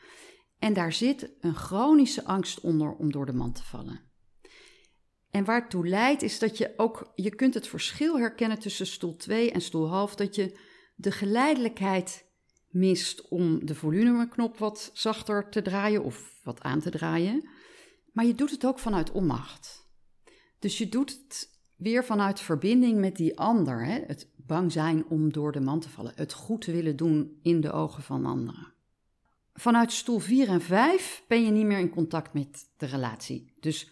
En 0.59 0.73
daar 0.73 0.93
zit 0.93 1.31
een 1.41 1.55
chronische 1.55 2.25
angst 2.25 2.61
onder 2.61 2.93
om 2.93 3.13
door 3.13 3.27
de 3.27 3.33
man 3.33 3.53
te 3.53 3.63
vallen. 3.65 4.01
En 5.31 5.45
waartoe 5.45 5.89
leidt 5.89 6.23
is 6.23 6.39
dat 6.39 6.59
je 6.59 6.73
ook, 6.77 7.13
je 7.15 7.35
kunt 7.35 7.55
het 7.55 7.69
verschil 7.69 8.19
herkennen 8.19 8.59
tussen 8.59 8.87
stoel 8.87 9.17
2 9.17 9.51
en 9.51 9.61
stoel 9.61 9.89
half, 9.89 10.15
dat 10.15 10.35
je 10.35 10.59
de 10.95 11.11
geleidelijkheid 11.11 12.27
mist 12.69 13.29
om 13.29 13.67
de 13.67 13.75
volumeknop 13.75 14.59
wat 14.59 14.91
zachter 14.93 15.49
te 15.49 15.63
draaien 15.63 16.05
of 16.05 16.41
wat 16.43 16.61
aan 16.61 16.81
te 16.81 16.91
draaien. 16.91 17.49
Maar 18.13 18.25
je 18.25 18.35
doet 18.35 18.51
het 18.51 18.67
ook 18.67 18.79
vanuit 18.79 19.11
onmacht. 19.11 19.89
Dus 20.59 20.79
je 20.79 20.89
doet 20.89 21.11
het 21.11 21.49
weer 21.77 22.05
vanuit 22.05 22.41
verbinding 22.41 22.99
met 22.99 23.17
die 23.17 23.39
ander. 23.39 23.85
Hè? 23.85 24.01
Het 24.07 24.34
bang 24.47 24.73
zijn 24.73 25.07
om 25.07 25.33
door 25.33 25.53
de 25.53 25.61
man 25.61 25.81
te 25.81 25.89
vallen. 25.89 26.13
Het 26.15 26.33
goed 26.33 26.65
willen 26.65 26.97
doen 26.97 27.39
in 27.43 27.61
de 27.61 27.73
ogen 27.73 28.03
van 28.03 28.27
anderen. 28.27 28.73
Vanuit 29.55 29.93
stoel 29.93 30.19
4 30.19 30.49
en 30.49 30.61
5 30.61 31.25
ben 31.29 31.45
je 31.45 31.51
niet 31.51 31.67
meer 31.67 31.79
in 31.79 31.91
contact 31.91 32.33
met 32.33 32.69
de 32.77 32.87
relatie. 32.87 33.53
Dus 33.61 33.91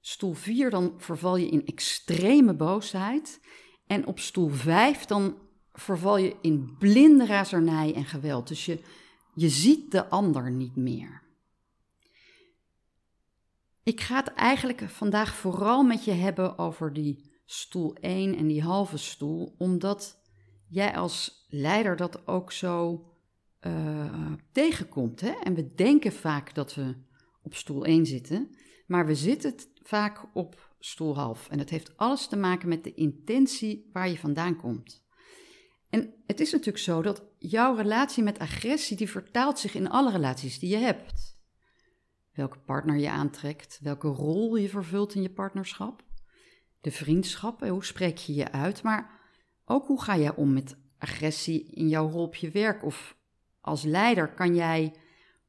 stoel 0.00 0.34
4 0.34 0.70
dan 0.70 0.94
verval 0.96 1.36
je 1.36 1.48
in 1.48 1.66
extreme 1.66 2.54
boosheid. 2.54 3.40
En 3.86 4.06
op 4.06 4.18
stoel 4.18 4.48
5 4.48 5.04
dan 5.04 5.36
verval 5.72 6.16
je 6.16 6.36
in 6.40 6.76
blinde 6.78 7.26
razernij 7.26 7.94
en 7.94 8.04
geweld. 8.04 8.48
Dus 8.48 8.66
je, 8.66 8.80
je 9.34 9.48
ziet 9.48 9.90
de 9.90 10.08
ander 10.08 10.50
niet 10.50 10.76
meer. 10.76 11.22
Ik 13.82 14.00
ga 14.00 14.16
het 14.16 14.32
eigenlijk 14.32 14.82
vandaag 14.88 15.34
vooral 15.34 15.82
met 15.82 16.04
je 16.04 16.12
hebben 16.12 16.58
over 16.58 16.92
die 16.92 17.23
stoel 17.44 17.94
1 17.94 18.36
en 18.36 18.46
die 18.46 18.62
halve 18.62 18.96
stoel, 18.96 19.54
omdat 19.58 20.22
jij 20.68 20.96
als 20.96 21.46
leider 21.48 21.96
dat 21.96 22.26
ook 22.26 22.52
zo 22.52 23.04
uh, 23.60 24.32
tegenkomt. 24.52 25.20
Hè? 25.20 25.30
En 25.42 25.54
we 25.54 25.74
denken 25.74 26.12
vaak 26.12 26.54
dat 26.54 26.74
we 26.74 26.94
op 27.42 27.54
stoel 27.54 27.84
1 27.84 28.06
zitten, 28.06 28.56
maar 28.86 29.06
we 29.06 29.14
zitten 29.14 29.54
vaak 29.82 30.26
op 30.34 30.72
stoel 30.78 31.16
half. 31.16 31.48
En 31.48 31.58
dat 31.58 31.70
heeft 31.70 31.96
alles 31.96 32.26
te 32.26 32.36
maken 32.36 32.68
met 32.68 32.84
de 32.84 32.94
intentie 32.94 33.90
waar 33.92 34.08
je 34.08 34.18
vandaan 34.18 34.56
komt. 34.56 35.02
En 35.90 36.14
het 36.26 36.40
is 36.40 36.50
natuurlijk 36.52 36.84
zo 36.84 37.02
dat 37.02 37.22
jouw 37.38 37.74
relatie 37.74 38.22
met 38.22 38.38
agressie, 38.38 38.96
die 38.96 39.10
vertaalt 39.10 39.58
zich 39.58 39.74
in 39.74 39.90
alle 39.90 40.10
relaties 40.10 40.58
die 40.58 40.70
je 40.70 40.76
hebt 40.76 41.34
welke 42.34 42.58
partner 42.58 42.96
je 42.96 43.10
aantrekt, 43.10 43.78
welke 43.82 44.08
rol 44.08 44.56
je 44.56 44.68
vervult 44.68 45.14
in 45.14 45.22
je 45.22 45.30
partnerschap, 45.30 46.02
de 46.84 46.90
vriendschap, 46.90 47.60
hoe 47.60 47.84
spreek 47.84 48.16
je 48.16 48.34
je 48.34 48.52
uit, 48.52 48.82
maar 48.82 49.20
ook 49.64 49.86
hoe 49.86 50.02
ga 50.02 50.16
jij 50.16 50.34
om 50.34 50.52
met 50.52 50.76
agressie 50.98 51.70
in 51.70 51.88
jouw 51.88 52.08
rol 52.08 52.22
op 52.22 52.34
je 52.34 52.50
werk 52.50 52.84
of 52.84 53.16
als 53.60 53.82
leider 53.82 54.28
kan 54.34 54.54
jij 54.54 54.94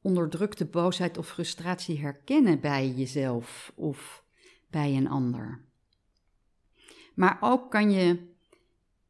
onderdrukte 0.00 0.64
boosheid 0.64 1.18
of 1.18 1.28
frustratie 1.28 2.00
herkennen 2.00 2.60
bij 2.60 2.90
jezelf 2.90 3.72
of 3.74 4.24
bij 4.70 4.96
een 4.96 5.08
ander. 5.08 5.64
Maar 7.14 7.36
ook 7.40 7.70
kan 7.70 7.90
je 7.90 8.34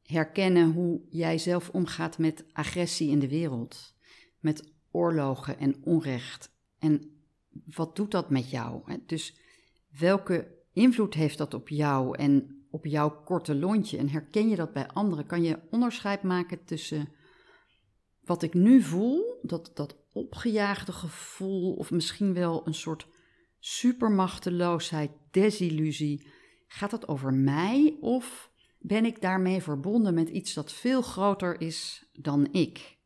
herkennen 0.02 0.72
hoe 0.72 1.00
jij 1.10 1.38
zelf 1.38 1.68
omgaat 1.68 2.18
met 2.18 2.44
agressie 2.52 3.10
in 3.10 3.18
de 3.18 3.28
wereld, 3.28 3.94
met 4.40 4.72
oorlogen 4.90 5.58
en 5.58 5.76
onrecht 5.84 6.50
en 6.78 7.20
wat 7.64 7.96
doet 7.96 8.10
dat 8.10 8.30
met 8.30 8.50
jou? 8.50 9.00
Dus 9.06 9.38
welke 9.98 10.55
invloed 10.76 11.14
heeft 11.14 11.38
dat 11.38 11.54
op 11.54 11.68
jou 11.68 12.18
en 12.18 12.64
op 12.70 12.84
jouw 12.84 13.22
korte 13.22 13.54
lontje? 13.54 13.98
En 13.98 14.08
herken 14.08 14.48
je 14.48 14.56
dat 14.56 14.72
bij 14.72 14.88
anderen? 14.88 15.26
Kan 15.26 15.42
je 15.42 15.58
onderscheid 15.70 16.22
maken 16.22 16.64
tussen 16.64 17.08
wat 18.24 18.42
ik 18.42 18.54
nu 18.54 18.82
voel, 18.82 19.38
dat, 19.42 19.70
dat 19.74 19.96
opgejaagde 20.12 20.92
gevoel, 20.92 21.74
of 21.74 21.90
misschien 21.90 22.34
wel 22.34 22.66
een 22.66 22.74
soort 22.74 23.06
supermachteloosheid, 23.58 25.10
desillusie? 25.30 26.28
Gaat 26.66 26.90
dat 26.90 27.08
over 27.08 27.34
mij 27.34 27.96
of 28.00 28.50
ben 28.78 29.04
ik 29.04 29.20
daarmee 29.20 29.62
verbonden 29.62 30.14
met 30.14 30.28
iets 30.28 30.54
dat 30.54 30.72
veel 30.72 31.02
groter 31.02 31.60
is 31.60 32.10
dan 32.12 32.52
ik? 32.52 32.98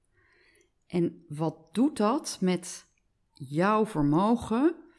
En 0.86 1.24
wat 1.28 1.74
doet 1.74 1.96
dat 1.96 2.38
met 2.40 2.86
jouw 3.32 3.86
vermogen 3.86 4.89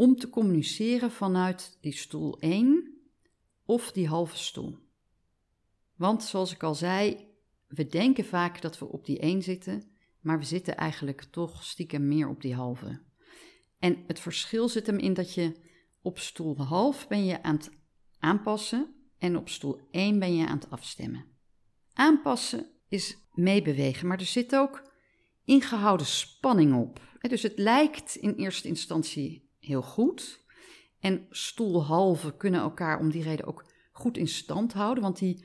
om 0.00 0.16
te 0.16 0.28
communiceren 0.28 1.10
vanuit 1.10 1.78
die 1.80 1.92
stoel 1.92 2.38
1 2.38 3.00
of 3.64 3.92
die 3.92 4.08
halve 4.08 4.36
stoel. 4.36 4.78
Want 5.96 6.22
zoals 6.24 6.52
ik 6.52 6.62
al 6.62 6.74
zei, 6.74 7.26
we 7.66 7.86
denken 7.86 8.24
vaak 8.24 8.62
dat 8.62 8.78
we 8.78 8.84
op 8.84 9.04
die 9.04 9.18
één 9.18 9.42
zitten, 9.42 9.82
maar 10.20 10.38
we 10.38 10.44
zitten 10.44 10.76
eigenlijk 10.76 11.22
toch 11.22 11.64
stiekem 11.64 12.08
meer 12.08 12.28
op 12.28 12.40
die 12.40 12.54
halve. 12.54 13.02
En 13.78 14.04
het 14.06 14.20
verschil 14.20 14.68
zit 14.68 14.86
hem 14.86 14.98
in 14.98 15.14
dat 15.14 15.34
je 15.34 15.56
op 16.02 16.18
stoel 16.18 16.56
half 16.56 17.08
ben 17.08 17.24
je 17.24 17.42
aan 17.42 17.56
het 17.56 17.70
aanpassen 18.18 18.94
en 19.18 19.36
op 19.36 19.48
stoel 19.48 19.80
1 19.90 20.18
ben 20.18 20.36
je 20.36 20.46
aan 20.46 20.58
het 20.58 20.70
afstemmen. 20.70 21.24
Aanpassen 21.92 22.66
is 22.88 23.18
meebewegen, 23.32 24.06
maar 24.06 24.18
er 24.18 24.24
zit 24.24 24.56
ook 24.56 24.92
ingehouden 25.44 26.06
spanning 26.06 26.74
op. 26.74 27.00
Dus 27.20 27.42
het 27.42 27.58
lijkt 27.58 28.16
in 28.16 28.34
eerste 28.34 28.68
instantie 28.68 29.48
heel 29.60 29.82
goed. 29.82 30.40
En 31.00 31.26
stoelhalven 31.30 32.36
kunnen 32.36 32.60
elkaar 32.60 32.98
om 32.98 33.10
die 33.10 33.22
reden 33.22 33.46
ook 33.46 33.64
goed 33.92 34.16
in 34.16 34.28
stand 34.28 34.72
houden, 34.72 35.02
want 35.02 35.18
die, 35.18 35.44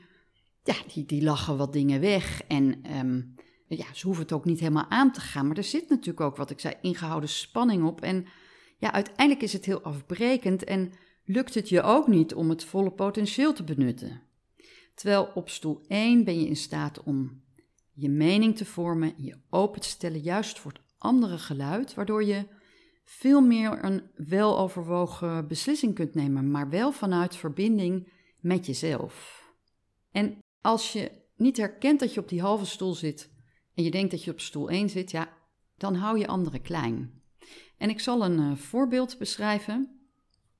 ja, 0.64 0.74
die, 0.94 1.06
die 1.06 1.22
lachen 1.22 1.56
wat 1.56 1.72
dingen 1.72 2.00
weg. 2.00 2.42
En 2.42 2.82
ehm, 2.82 3.22
ja, 3.68 3.86
ze 3.94 4.06
hoeven 4.06 4.24
het 4.24 4.32
ook 4.32 4.44
niet 4.44 4.60
helemaal 4.60 4.90
aan 4.90 5.12
te 5.12 5.20
gaan. 5.20 5.46
Maar 5.46 5.56
er 5.56 5.64
zit 5.64 5.88
natuurlijk 5.88 6.20
ook, 6.20 6.36
wat 6.36 6.50
ik 6.50 6.60
zei, 6.60 6.74
ingehouden 6.80 7.28
spanning 7.28 7.84
op. 7.84 8.00
En 8.00 8.26
ja, 8.78 8.92
uiteindelijk 8.92 9.42
is 9.42 9.52
het 9.52 9.64
heel 9.64 9.82
afbrekend 9.82 10.64
en 10.64 10.92
lukt 11.24 11.54
het 11.54 11.68
je 11.68 11.82
ook 11.82 12.06
niet 12.06 12.34
om 12.34 12.48
het 12.50 12.64
volle 12.64 12.90
potentieel 12.90 13.52
te 13.52 13.64
benutten. 13.64 14.22
Terwijl 14.94 15.30
op 15.34 15.48
stoel 15.48 15.84
1 15.88 16.24
ben 16.24 16.40
je 16.40 16.46
in 16.46 16.56
staat 16.56 17.02
om 17.02 17.42
je 17.92 18.08
mening 18.08 18.56
te 18.56 18.64
vormen, 18.64 19.14
je 19.16 19.38
open 19.50 19.80
te 19.80 19.88
stellen, 19.88 20.20
juist 20.20 20.58
voor 20.58 20.72
het 20.72 20.80
andere 20.98 21.38
geluid, 21.38 21.94
waardoor 21.94 22.24
je 22.24 22.46
veel 23.08 23.40
meer 23.40 23.84
een 23.84 24.02
weloverwogen 24.14 25.48
beslissing 25.48 25.94
kunt 25.94 26.14
nemen, 26.14 26.50
maar 26.50 26.68
wel 26.68 26.92
vanuit 26.92 27.36
verbinding 27.36 28.12
met 28.40 28.66
jezelf. 28.66 29.44
En 30.10 30.38
als 30.60 30.92
je 30.92 31.10
niet 31.36 31.56
herkent 31.56 32.00
dat 32.00 32.14
je 32.14 32.20
op 32.20 32.28
die 32.28 32.40
halve 32.40 32.66
stoel 32.66 32.94
zit 32.94 33.30
en 33.74 33.84
je 33.84 33.90
denkt 33.90 34.10
dat 34.10 34.24
je 34.24 34.30
op 34.30 34.40
stoel 34.40 34.70
1 34.70 34.88
zit, 34.88 35.10
ja, 35.10 35.32
dan 35.76 35.94
hou 35.94 36.18
je 36.18 36.26
anderen 36.26 36.62
klein. 36.62 37.22
En 37.78 37.88
ik 37.88 38.00
zal 38.00 38.24
een 38.24 38.38
uh, 38.38 38.56
voorbeeld 38.56 39.18
beschrijven. 39.18 40.00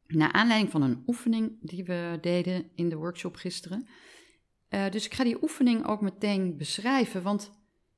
Naar 0.07 0.33
aanleiding 0.33 0.71
van 0.71 0.83
een 0.83 1.03
oefening 1.07 1.59
die 1.61 1.85
we 1.85 2.19
deden 2.21 2.71
in 2.75 2.88
de 2.88 2.97
workshop 2.97 3.37
gisteren. 3.37 3.88
Uh, 4.71 4.91
dus 4.91 5.07
ik 5.07 5.15
ga 5.15 5.25
die 5.25 5.43
oefening 5.43 5.87
ook 5.87 6.00
meteen 6.00 6.57
beschrijven, 6.57 7.23
want 7.23 7.53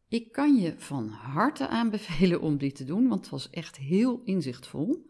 ik 0.08 0.32
kan 0.32 0.56
je 0.56 0.74
van 0.76 1.08
harte 1.08 1.68
aanbevelen 1.68 2.40
om 2.40 2.56
die 2.58 2.72
te 2.72 2.84
doen, 2.84 3.08
want 3.08 3.20
het 3.20 3.30
was 3.30 3.50
echt 3.50 3.76
heel 3.76 4.20
inzichtvol. 4.24 5.06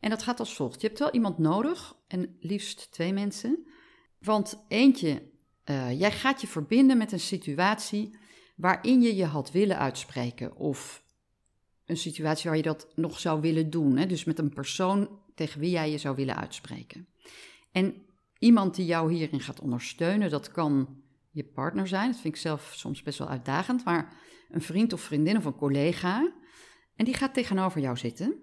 En 0.00 0.10
dat 0.10 0.22
gaat 0.22 0.38
als 0.38 0.54
volgt: 0.54 0.80
je 0.80 0.86
hebt 0.86 0.98
wel 0.98 1.12
iemand 1.12 1.38
nodig, 1.38 1.96
en 2.08 2.36
liefst 2.40 2.92
twee 2.92 3.12
mensen. 3.12 3.66
Want 4.18 4.64
eentje, 4.68 5.22
uh, 5.64 5.98
jij 5.98 6.12
gaat 6.12 6.40
je 6.40 6.46
verbinden 6.46 6.98
met 6.98 7.12
een 7.12 7.20
situatie 7.20 8.18
waarin 8.56 9.02
je 9.02 9.16
je 9.16 9.24
had 9.24 9.50
willen 9.50 9.78
uitspreken. 9.78 10.56
Of 10.56 11.04
een 11.84 11.96
situatie 11.96 12.48
waar 12.48 12.56
je 12.56 12.62
dat 12.62 12.88
nog 12.94 13.20
zou 13.20 13.40
willen 13.40 13.70
doen. 13.70 13.96
Hè? 13.96 14.06
Dus 14.06 14.24
met 14.24 14.38
een 14.38 14.54
persoon 14.54 15.08
tegen 15.34 15.60
wie 15.60 15.70
jij 15.70 15.90
je 15.90 15.98
zou 15.98 16.16
willen 16.16 16.36
uitspreken. 16.36 17.06
En 17.72 17.94
iemand 18.38 18.74
die 18.74 18.86
jou 18.86 19.12
hierin 19.12 19.40
gaat 19.40 19.60
ondersteunen, 19.60 20.30
dat 20.30 20.50
kan 20.50 21.02
je 21.30 21.44
partner 21.44 21.88
zijn. 21.88 22.10
Dat 22.10 22.20
vind 22.20 22.34
ik 22.34 22.40
zelf 22.40 22.72
soms 22.76 23.02
best 23.02 23.18
wel 23.18 23.28
uitdagend. 23.28 23.84
Maar 23.84 24.16
een 24.50 24.62
vriend 24.62 24.92
of 24.92 25.00
vriendin 25.00 25.36
of 25.36 25.44
een 25.44 25.56
collega. 25.56 26.32
En 26.96 27.04
die 27.04 27.14
gaat 27.14 27.34
tegenover 27.34 27.80
jou 27.80 27.96
zitten. 27.96 28.40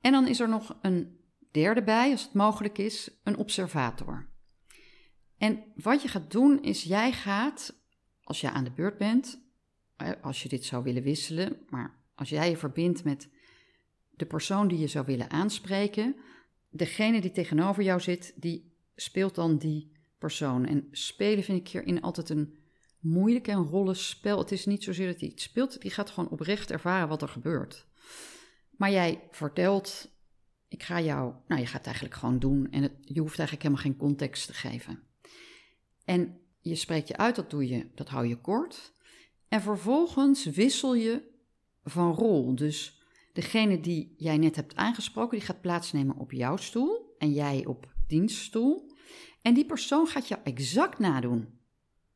En 0.00 0.12
dan 0.12 0.28
is 0.28 0.40
er 0.40 0.48
nog 0.48 0.78
een 0.82 1.20
derde 1.50 1.82
bij, 1.82 2.10
als 2.10 2.22
het 2.22 2.34
mogelijk 2.34 2.78
is, 2.78 3.20
een 3.24 3.36
observator. 3.36 4.30
En 5.38 5.64
wat 5.74 6.02
je 6.02 6.08
gaat 6.08 6.30
doen 6.30 6.62
is, 6.62 6.82
jij 6.82 7.12
gaat, 7.12 7.82
als 8.22 8.40
je 8.40 8.50
aan 8.50 8.64
de 8.64 8.70
beurt 8.70 8.98
bent, 8.98 9.50
als 10.20 10.42
je 10.42 10.48
dit 10.48 10.64
zou 10.64 10.82
willen 10.82 11.02
wisselen, 11.02 11.56
maar 11.68 12.02
als 12.14 12.28
jij 12.28 12.50
je 12.50 12.56
verbindt 12.56 13.04
met 13.04 13.28
de 14.10 14.26
persoon 14.26 14.68
die 14.68 14.78
je 14.78 14.86
zou 14.86 15.06
willen 15.06 15.30
aanspreken, 15.30 16.16
degene 16.70 17.20
die 17.20 17.30
tegenover 17.30 17.82
jou 17.82 18.00
zit, 18.00 18.34
die 18.36 18.76
speelt 18.94 19.34
dan 19.34 19.58
die 19.58 19.92
persoon. 20.18 20.66
En 20.66 20.88
spelen 20.90 21.44
vind 21.44 21.58
ik 21.58 21.68
hierin 21.68 22.02
altijd 22.02 22.28
een 22.28 22.56
moeilijk 23.02 23.48
en 23.48 23.62
rollenspel. 23.62 24.38
Het 24.38 24.52
is 24.52 24.66
niet 24.66 24.84
zozeer 24.84 25.06
dat 25.06 25.20
hij 25.20 25.28
iets 25.28 25.42
speelt, 25.44 25.80
die 25.80 25.90
gaat 25.90 26.10
gewoon 26.10 26.30
oprecht 26.30 26.70
ervaren 26.70 27.08
wat 27.08 27.22
er 27.22 27.28
gebeurt. 27.28 27.86
Maar 28.70 28.90
jij 28.90 29.28
vertelt, 29.30 30.08
ik 30.68 30.82
ga 30.82 31.00
jou, 31.00 31.34
nou 31.46 31.60
je 31.60 31.66
gaat 31.66 31.76
het 31.76 31.86
eigenlijk 31.86 32.14
gewoon 32.14 32.38
doen 32.38 32.70
en 32.70 32.82
je 33.00 33.20
hoeft 33.20 33.38
eigenlijk 33.38 33.62
helemaal 33.62 33.84
geen 33.84 33.96
context 33.96 34.46
te 34.46 34.54
geven. 34.54 35.02
En 36.04 36.40
je 36.60 36.74
spreekt 36.74 37.08
je 37.08 37.16
uit, 37.16 37.36
dat 37.36 37.50
doe 37.50 37.68
je, 37.68 37.86
dat 37.94 38.08
hou 38.08 38.26
je 38.26 38.40
kort. 38.40 38.92
En 39.48 39.62
vervolgens 39.62 40.44
wissel 40.44 40.94
je 40.94 41.22
van 41.84 42.12
rol. 42.14 42.54
Dus 42.54 43.02
degene 43.32 43.80
die 43.80 44.14
jij 44.16 44.38
net 44.38 44.56
hebt 44.56 44.76
aangesproken, 44.76 45.38
die 45.38 45.46
gaat 45.46 45.60
plaatsnemen 45.60 46.16
op 46.16 46.32
jouw 46.32 46.56
stoel 46.56 47.14
en 47.18 47.32
jij 47.32 47.66
op 47.66 47.92
dienststoel. 48.06 48.90
En 49.42 49.54
die 49.54 49.66
persoon 49.66 50.06
gaat 50.06 50.28
jou 50.28 50.40
exact 50.44 50.98
nadoen. 50.98 51.60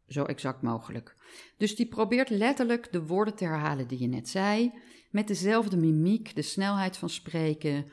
Zo 0.09 0.25
exact 0.25 0.63
mogelijk. 0.63 1.17
Dus 1.57 1.77
die 1.77 1.87
probeert 1.87 2.31
letterlijk 2.31 2.93
de 2.93 3.07
woorden 3.07 3.35
te 3.35 3.45
herhalen 3.45 3.89
die 3.89 4.01
je 4.01 4.07
net 4.07 4.29
zei, 4.29 4.73
met 5.11 5.29
dezelfde 5.29 5.77
mimiek, 5.77 6.35
de 6.35 6.43
snelheid 6.43 6.97
van 6.97 7.11
spreken, 7.11 7.87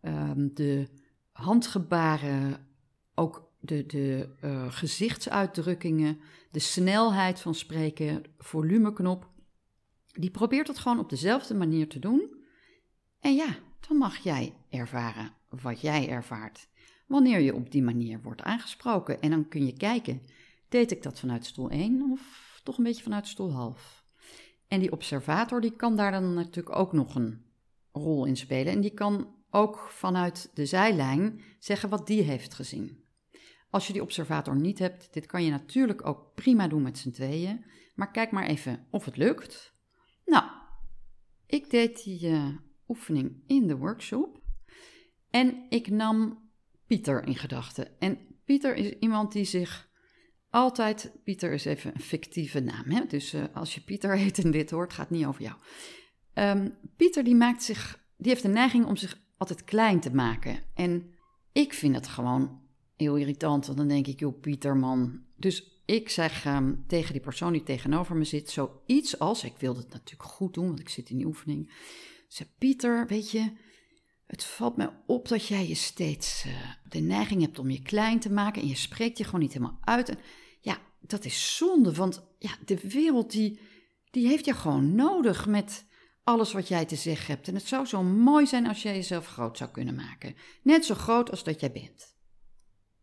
ehm, 0.00 0.48
de 0.54 0.88
handgebaren, 1.32 2.66
ook 3.14 3.52
de, 3.60 3.86
de 3.86 4.34
uh, 4.44 4.72
gezichtsuitdrukkingen, 4.72 6.18
de 6.50 6.58
snelheid 6.58 7.40
van 7.40 7.54
spreken, 7.54 8.22
volumeknop. 8.38 9.30
Die 10.12 10.30
probeert 10.30 10.68
het 10.68 10.78
gewoon 10.78 10.98
op 10.98 11.10
dezelfde 11.10 11.54
manier 11.54 11.88
te 11.88 11.98
doen. 11.98 12.36
En 13.20 13.34
ja, 13.34 13.56
dan 13.88 13.96
mag 13.96 14.16
jij 14.16 14.54
ervaren 14.70 15.32
wat 15.48 15.80
jij 15.80 16.08
ervaart. 16.08 16.68
Wanneer 17.06 17.40
je 17.40 17.54
op 17.54 17.70
die 17.70 17.82
manier 17.82 18.22
wordt 18.22 18.42
aangesproken. 18.42 19.20
En 19.20 19.30
dan 19.30 19.48
kun 19.48 19.66
je 19.66 19.76
kijken, 19.76 20.22
deed 20.68 20.90
ik 20.90 21.02
dat 21.02 21.20
vanuit 21.20 21.46
stoel 21.46 21.70
1 21.70 22.10
of 22.12 22.60
toch 22.62 22.78
een 22.78 22.84
beetje 22.84 23.02
vanuit 23.02 23.26
stoel 23.26 23.52
half? 23.52 24.04
En 24.68 24.80
die 24.80 24.92
observator 24.92 25.60
die 25.60 25.76
kan 25.76 25.96
daar 25.96 26.10
dan 26.10 26.34
natuurlijk 26.34 26.76
ook 26.76 26.92
nog 26.92 27.14
een 27.14 27.44
rol 27.92 28.24
in 28.24 28.36
spelen. 28.36 28.72
En 28.72 28.80
die 28.80 28.94
kan 28.94 29.34
ook 29.50 29.78
vanuit 29.78 30.50
de 30.54 30.66
zijlijn 30.66 31.40
zeggen 31.58 31.88
wat 31.88 32.06
die 32.06 32.22
heeft 32.22 32.54
gezien. 32.54 33.04
Als 33.70 33.86
je 33.86 33.92
die 33.92 34.02
observator 34.02 34.56
niet 34.56 34.78
hebt, 34.78 35.12
dit 35.12 35.26
kan 35.26 35.44
je 35.44 35.50
natuurlijk 35.50 36.06
ook 36.06 36.34
prima 36.34 36.68
doen 36.68 36.82
met 36.82 36.98
z'n 36.98 37.10
tweeën. 37.10 37.64
Maar 37.94 38.10
kijk 38.10 38.30
maar 38.30 38.46
even 38.46 38.86
of 38.90 39.04
het 39.04 39.16
lukt. 39.16 39.74
Nou, 40.24 40.44
ik 41.46 41.70
deed 41.70 42.04
die 42.04 42.28
uh, 42.28 42.48
oefening 42.88 43.42
in 43.46 43.66
de 43.66 43.76
workshop. 43.76 44.42
En 45.30 45.66
ik 45.68 45.90
nam 45.90 46.50
Pieter 46.86 47.26
in 47.26 47.36
gedachten. 47.36 48.00
En 48.00 48.18
Pieter 48.44 48.74
is 48.74 48.90
iemand 48.90 49.32
die 49.32 49.44
zich 49.44 49.87
altijd. 50.50 51.12
Pieter 51.24 51.52
is 51.52 51.64
even 51.64 51.94
een 51.94 52.00
fictieve 52.00 52.60
naam. 52.60 52.84
Hè? 52.90 53.06
Dus 53.06 53.34
uh, 53.34 53.44
als 53.52 53.74
je 53.74 53.80
Pieter 53.80 54.16
heet 54.18 54.38
en 54.38 54.50
dit 54.50 54.70
hoort, 54.70 54.92
gaat 54.92 55.08
het 55.08 55.18
niet 55.18 55.26
over 55.26 55.42
jou. 55.42 55.56
Um, 56.34 56.74
Pieter 56.96 57.24
die 57.24 57.34
maakt 57.34 57.62
zich. 57.62 58.06
Die 58.16 58.30
heeft 58.30 58.42
de 58.42 58.48
neiging 58.48 58.86
om 58.86 58.96
zich 58.96 59.18
altijd 59.36 59.64
klein 59.64 60.00
te 60.00 60.14
maken. 60.14 60.58
En 60.74 61.14
ik 61.52 61.72
vind 61.74 61.94
het 61.94 62.06
gewoon 62.06 62.60
heel 62.96 63.16
irritant. 63.16 63.66
Want 63.66 63.78
dan 63.78 63.88
denk 63.88 64.06
ik, 64.06 64.20
joh, 64.20 64.40
Pieter, 64.40 64.76
man. 64.76 65.22
Dus 65.36 65.82
ik 65.84 66.08
zeg 66.08 66.46
um, 66.46 66.84
tegen 66.86 67.12
die 67.12 67.22
persoon 67.22 67.52
die 67.52 67.62
tegenover 67.62 68.16
me 68.16 68.24
zit 68.24 68.50
zoiets 68.50 69.18
als, 69.18 69.44
ik 69.44 69.56
wilde 69.58 69.80
het 69.80 69.92
natuurlijk 69.92 70.30
goed 70.30 70.54
doen, 70.54 70.66
want 70.66 70.80
ik 70.80 70.88
zit 70.88 71.10
in 71.10 71.16
die 71.16 71.26
oefening. 71.26 71.72
Zeg, 72.28 72.46
Pieter, 72.58 73.06
weet 73.06 73.30
je, 73.30 73.52
het 74.28 74.44
valt 74.44 74.76
me 74.76 74.90
op 75.06 75.28
dat 75.28 75.46
jij 75.46 75.68
je 75.68 75.74
steeds 75.74 76.44
uh, 76.46 76.52
de 76.88 76.98
neiging 76.98 77.40
hebt 77.40 77.58
om 77.58 77.70
je 77.70 77.82
klein 77.82 78.20
te 78.20 78.32
maken 78.32 78.62
en 78.62 78.68
je 78.68 78.74
spreekt 78.74 79.18
je 79.18 79.24
gewoon 79.24 79.40
niet 79.40 79.52
helemaal 79.52 79.78
uit. 79.80 80.08
En 80.08 80.18
ja, 80.60 80.78
dat 81.00 81.24
is 81.24 81.56
zonde, 81.56 81.94
want 81.94 82.26
ja, 82.38 82.56
de 82.64 82.78
wereld 82.88 83.30
die, 83.30 83.60
die 84.10 84.26
heeft 84.26 84.44
je 84.44 84.54
gewoon 84.54 84.94
nodig 84.94 85.46
met 85.46 85.86
alles 86.22 86.52
wat 86.52 86.68
jij 86.68 86.84
te 86.84 86.96
zeggen 86.96 87.34
hebt. 87.34 87.48
En 87.48 87.54
het 87.54 87.66
zou 87.66 87.86
zo 87.86 88.02
mooi 88.02 88.46
zijn 88.46 88.66
als 88.66 88.82
jij 88.82 88.94
jezelf 88.94 89.26
groot 89.26 89.56
zou 89.56 89.70
kunnen 89.70 89.94
maken. 89.94 90.34
Net 90.62 90.84
zo 90.84 90.94
groot 90.94 91.30
als 91.30 91.44
dat 91.44 91.60
jij 91.60 91.72
bent. 91.72 92.16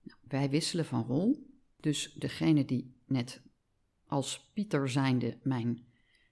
Nou, 0.04 0.20
wij 0.28 0.50
wisselen 0.50 0.86
van 0.86 1.04
rol. 1.04 1.54
Dus 1.80 2.14
degene 2.14 2.66
die 2.66 3.02
net 3.06 3.42
als 4.06 4.52
Pieter 4.54 4.90
zijnde 4.90 5.40
mijn 5.44 5.86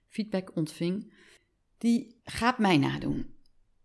feedback 0.08 0.56
ontving, 0.56 1.14
die 1.78 2.20
gaat 2.24 2.58
mij 2.58 2.78
nadoen. 2.78 3.34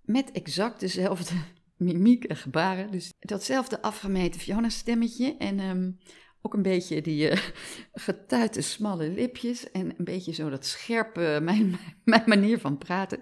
Met 0.10 0.32
exact 0.32 0.80
dezelfde 0.80 1.36
mimiek 1.78 2.24
en 2.24 2.36
gebaren. 2.36 2.92
Dus 2.92 3.14
datzelfde 3.20 3.82
afgemeten 3.82 4.40
Fiona-stemmetje. 4.40 5.38
En 5.38 5.60
um, 5.60 5.98
ook 6.42 6.54
een 6.54 6.62
beetje 6.62 7.02
die 7.02 7.32
uh, 7.32 7.38
getuite 7.94 8.62
smalle 8.62 9.10
lipjes. 9.10 9.72
En 9.72 9.94
een 9.98 10.06
beetje 10.06 10.34
zo 10.34 10.50
dat 10.50 10.66
scherpe, 10.66 11.40
mijn, 11.44 11.80
mijn 12.04 12.24
manier 12.26 12.60
van 12.60 12.78
praten. 12.78 13.22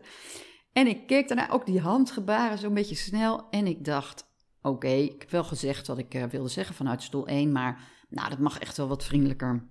En 0.74 0.88
ik 0.88 1.08
keek 1.08 1.28
daarna 1.28 1.50
ook 1.50 1.66
die 1.66 1.80
handgebaren 1.80 2.58
zo'n 2.58 2.74
beetje 2.74 2.96
snel. 2.96 3.50
En 3.50 3.68
ik 3.68 3.86
dacht, 3.86 4.26
oké, 4.62 4.88
ik 4.88 5.22
heb 5.22 5.32
wel 5.32 5.44
gezegd 5.44 5.88
wat 5.88 5.98
ik 5.98 6.14
uh, 6.14 6.24
wilde 6.24 6.50
zeggen 6.50 6.76
vanuit 6.76 7.04
stoel 7.04 7.28
1, 7.28 7.52
maar 7.52 7.90
nou, 8.10 8.30
dat 8.30 8.40
mag 8.40 8.60
echt 8.60 8.78
wel 8.78 8.88
wat 8.88 9.06
vriendelijker. 9.06 9.70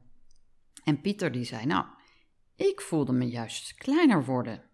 En 0.85 1.01
Pieter 1.01 1.33
die 1.33 1.45
zei, 1.45 1.67
nou, 1.67 1.85
ik 2.57 2.81
voelde 2.81 3.13
me 3.13 3.29
juist 3.29 3.75
kleiner 3.75 4.25
worden. 4.25 4.66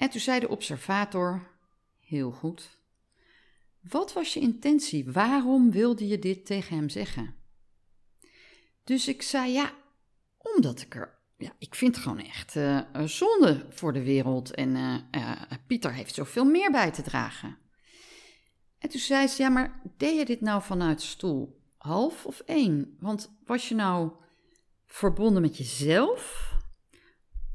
En 0.00 0.10
toen 0.10 0.20
zei 0.20 0.40
de 0.40 0.48
observator: 0.48 1.50
Heel 2.00 2.30
goed. 2.30 2.78
Wat 3.80 4.12
was 4.12 4.34
je 4.34 4.40
intentie? 4.40 5.12
Waarom 5.12 5.70
wilde 5.70 6.06
je 6.06 6.18
dit 6.18 6.46
tegen 6.46 6.76
hem 6.76 6.88
zeggen? 6.88 7.34
Dus 8.84 9.08
ik 9.08 9.22
zei: 9.22 9.52
Ja, 9.52 9.72
omdat 10.38 10.80
ik 10.80 10.94
er. 10.94 11.18
Ja, 11.36 11.52
ik 11.58 11.74
vind 11.74 11.94
het 11.94 12.04
gewoon 12.04 12.20
echt 12.20 12.54
uh, 12.54 12.80
zonde 13.04 13.66
voor 13.70 13.92
de 13.92 14.02
wereld. 14.02 14.54
En 14.54 14.76
uh, 15.10 15.42
Pieter 15.66 15.92
heeft 15.92 16.14
zoveel 16.14 16.44
meer 16.44 16.70
bij 16.70 16.90
te 16.90 17.02
dragen. 17.02 17.58
En 18.78 18.88
toen 18.88 19.00
zei 19.00 19.26
ze: 19.26 19.42
Ja, 19.42 19.48
maar 19.48 19.82
deed 19.96 20.18
je 20.18 20.24
dit 20.24 20.40
nou 20.40 20.62
vanuit 20.62 21.02
stoel 21.02 21.62
half 21.76 22.26
of 22.26 22.40
één? 22.40 22.96
Want 23.00 23.38
was 23.44 23.68
je 23.68 23.74
nou 23.74 24.12
verbonden 24.86 25.42
met 25.42 25.56
jezelf? 25.56 26.54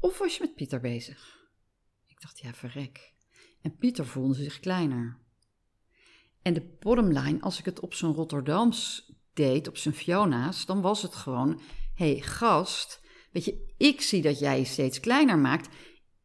Of 0.00 0.18
was 0.18 0.36
je 0.36 0.42
met 0.42 0.54
Pieter 0.54 0.80
bezig? 0.80 1.35
Dacht, 2.26 2.40
ja, 2.40 2.52
verrek. 2.52 3.12
En 3.62 3.76
Pieter 3.76 4.06
voelde 4.06 4.34
zich 4.34 4.60
kleiner. 4.60 5.18
En 6.42 6.54
de 6.54 6.76
bottomline, 6.80 7.40
als 7.40 7.58
ik 7.58 7.64
het 7.64 7.80
op 7.80 7.94
zijn 7.94 8.12
Rotterdams 8.12 9.12
deed, 9.34 9.68
op 9.68 9.76
zijn 9.76 9.94
Fiona's, 9.94 10.66
dan 10.66 10.80
was 10.80 11.02
het 11.02 11.14
gewoon: 11.14 11.60
hé, 11.94 12.12
hey, 12.12 12.20
gast, 12.20 13.00
weet 13.32 13.44
je, 13.44 13.74
ik 13.76 14.00
zie 14.00 14.22
dat 14.22 14.38
jij 14.38 14.58
je 14.58 14.64
steeds 14.64 15.00
kleiner 15.00 15.38
maakt. 15.38 15.68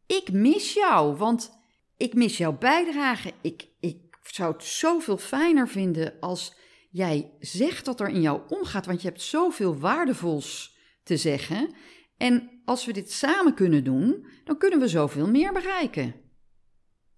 Ik 0.05 0.31
mis 0.31 0.73
jou, 0.73 1.15
want 1.15 1.51
ik 1.97 2.13
mis 2.13 2.37
jouw 2.37 2.57
bijdrage. 2.57 3.33
Ik, 3.41 3.67
ik 3.79 4.19
zou 4.21 4.53
het 4.53 4.63
zoveel 4.63 5.17
fijner 5.17 5.67
vinden 5.67 6.13
als 6.19 6.55
jij 6.89 7.31
zegt 7.39 7.85
dat 7.85 7.99
er 7.99 8.09
in 8.09 8.21
jou 8.21 8.41
omgaat, 8.47 8.85
want 8.85 9.01
je 9.01 9.07
hebt 9.07 9.21
zoveel 9.21 9.77
waardevols 9.77 10.75
te 11.03 11.17
zeggen. 11.17 11.75
En 12.21 12.61
als 12.65 12.85
we 12.85 12.93
dit 12.93 13.11
samen 13.11 13.53
kunnen 13.53 13.83
doen, 13.83 14.27
dan 14.43 14.57
kunnen 14.57 14.79
we 14.79 14.87
zoveel 14.87 15.29
meer 15.29 15.53
bereiken. 15.53 16.15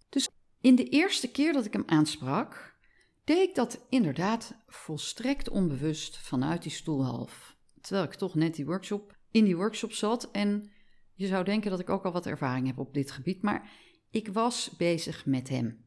Dus 0.09 0.29
in 0.61 0.75
de 0.75 0.89
eerste 0.89 1.31
keer 1.31 1.53
dat 1.53 1.65
ik 1.65 1.73
hem 1.73 1.83
aansprak, 1.85 2.77
deed 3.23 3.49
ik 3.49 3.55
dat 3.55 3.85
inderdaad 3.89 4.55
volstrekt 4.67 5.49
onbewust 5.49 6.17
vanuit 6.17 6.61
die 6.61 6.71
stoelhalf. 6.71 7.57
Terwijl 7.81 8.05
ik 8.05 8.13
toch 8.13 8.35
net 8.35 8.55
die 8.55 8.65
workshop, 8.65 9.17
in 9.31 9.43
die 9.43 9.55
workshop 9.55 9.91
zat 9.91 10.31
en 10.31 10.71
je 11.13 11.27
zou 11.27 11.43
denken 11.43 11.71
dat 11.71 11.79
ik 11.79 11.89
ook 11.89 12.05
al 12.05 12.11
wat 12.11 12.25
ervaring 12.25 12.67
heb 12.67 12.79
op 12.79 12.93
dit 12.93 13.11
gebied, 13.11 13.41
maar 13.41 13.71
ik 14.09 14.27
was 14.27 14.69
bezig 14.77 15.25
met 15.25 15.49
hem. 15.49 15.85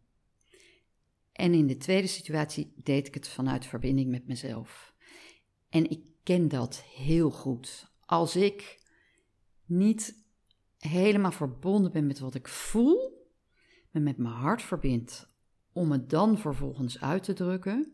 En 1.33 1.55
in 1.55 1.67
de 1.67 1.77
tweede 1.77 2.09
situatie 2.09 2.73
deed 2.77 3.07
ik 3.07 3.15
het 3.15 3.29
vanuit 3.29 3.67
verbinding 3.67 4.11
met 4.11 4.27
mezelf. 4.27 4.95
En 5.69 5.91
ik 5.91 6.01
ken 6.23 6.49
dat 6.49 6.83
heel 6.83 7.31
goed. 7.31 7.95
Als 8.01 8.37
ik 8.37 8.85
niet 9.67 10.25
helemaal 10.79 11.33
verbonden 11.33 11.93
ben 11.93 12.07
met 12.07 12.19
wat 12.19 12.35
ik 12.35 12.49
voel, 12.49 13.27
me 13.91 14.01
met 14.01 14.17
mijn 14.17 14.35
hart 14.35 14.63
verbind, 14.63 15.29
om 15.73 15.93
het 15.93 16.11
dan 16.11 16.39
vervolgens 16.39 17.01
uit 17.01 17.23
te 17.23 17.33
drukken. 17.33 17.93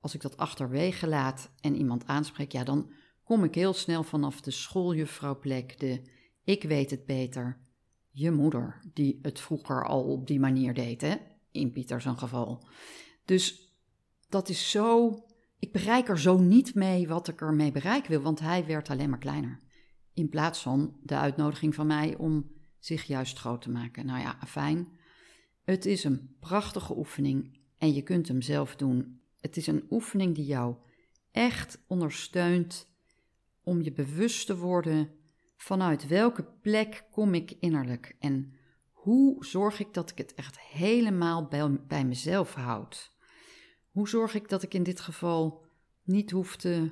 Als 0.00 0.14
ik 0.14 0.20
dat 0.20 0.36
achterwege 0.36 1.08
laat 1.08 1.50
en 1.60 1.76
iemand 1.76 2.06
aanspreek, 2.06 2.52
ja, 2.52 2.64
dan 2.64 2.92
kom 3.24 3.44
ik 3.44 3.54
heel 3.54 3.72
snel 3.72 4.02
vanaf 4.02 4.40
de 4.40 4.50
schooljuffrouwplek, 4.50 5.78
de 5.78 6.02
ik 6.44 6.62
weet 6.62 6.90
het 6.90 7.04
beter, 7.04 7.60
je 8.10 8.30
moeder, 8.30 8.80
die 8.92 9.18
het 9.22 9.40
vroeger 9.40 9.86
al 9.86 10.02
op 10.02 10.26
die 10.26 10.40
manier 10.40 10.74
deed, 10.74 11.00
hè? 11.00 11.16
in 11.50 11.72
Pieters 11.72 12.04
geval. 12.04 12.66
Dus 13.24 13.72
dat 14.28 14.48
is 14.48 14.70
zo, 14.70 15.18
ik 15.58 15.72
bereik 15.72 16.08
er 16.08 16.20
zo 16.20 16.38
niet 16.38 16.74
mee 16.74 17.08
wat 17.08 17.28
ik 17.28 17.40
ermee 17.40 17.72
bereiken 17.72 18.10
wil, 18.10 18.20
want 18.20 18.40
hij 18.40 18.66
werd 18.66 18.90
alleen 18.90 19.10
maar 19.10 19.18
kleiner. 19.18 19.60
In 20.14 20.28
plaats 20.28 20.62
van 20.62 20.96
de 21.02 21.16
uitnodiging 21.16 21.74
van 21.74 21.86
mij 21.86 22.16
om 22.16 22.50
zich 22.78 23.04
juist 23.04 23.38
groot 23.38 23.62
te 23.62 23.70
maken. 23.70 24.06
Nou 24.06 24.20
ja, 24.20 24.38
fijn. 24.46 24.88
Het 25.64 25.86
is 25.86 26.04
een 26.04 26.36
prachtige 26.40 26.96
oefening 26.96 27.58
en 27.78 27.94
je 27.94 28.02
kunt 28.02 28.28
hem 28.28 28.42
zelf 28.42 28.76
doen. 28.76 29.20
Het 29.40 29.56
is 29.56 29.66
een 29.66 29.86
oefening 29.90 30.34
die 30.34 30.44
jou 30.44 30.76
echt 31.30 31.82
ondersteunt 31.86 32.90
om 33.62 33.82
je 33.82 33.92
bewust 33.92 34.46
te 34.46 34.56
worden 34.56 35.10
vanuit 35.56 36.06
welke 36.06 36.44
plek 36.44 37.04
kom 37.10 37.34
ik 37.34 37.50
innerlijk 37.60 38.16
en 38.18 38.54
hoe 38.90 39.44
zorg 39.44 39.80
ik 39.80 39.94
dat 39.94 40.10
ik 40.10 40.18
het 40.18 40.34
echt 40.34 40.60
helemaal 40.60 41.46
bij, 41.46 41.80
bij 41.86 42.04
mezelf 42.04 42.54
houd. 42.54 43.12
Hoe 43.90 44.08
zorg 44.08 44.34
ik 44.34 44.48
dat 44.48 44.62
ik 44.62 44.74
in 44.74 44.82
dit 44.82 45.00
geval 45.00 45.64
niet 46.02 46.30
hoef 46.30 46.56
te 46.56 46.90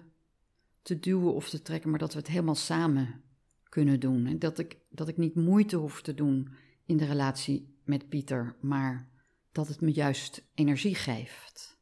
te 0.82 0.98
duwen 0.98 1.34
of 1.34 1.48
te 1.48 1.62
trekken, 1.62 1.90
maar 1.90 1.98
dat 1.98 2.12
we 2.12 2.18
het 2.18 2.28
helemaal 2.28 2.54
samen 2.54 3.22
kunnen 3.68 4.00
doen. 4.00 4.26
En 4.26 4.38
dat 4.38 4.58
ik, 4.58 4.78
dat 4.90 5.08
ik 5.08 5.16
niet 5.16 5.34
moeite 5.34 5.76
hoef 5.76 6.02
te 6.02 6.14
doen 6.14 6.48
in 6.86 6.96
de 6.96 7.04
relatie 7.04 7.78
met 7.84 8.08
Pieter, 8.08 8.56
maar 8.60 9.08
dat 9.52 9.68
het 9.68 9.80
me 9.80 9.92
juist 9.92 10.50
energie 10.54 10.94
geeft. 10.94 11.78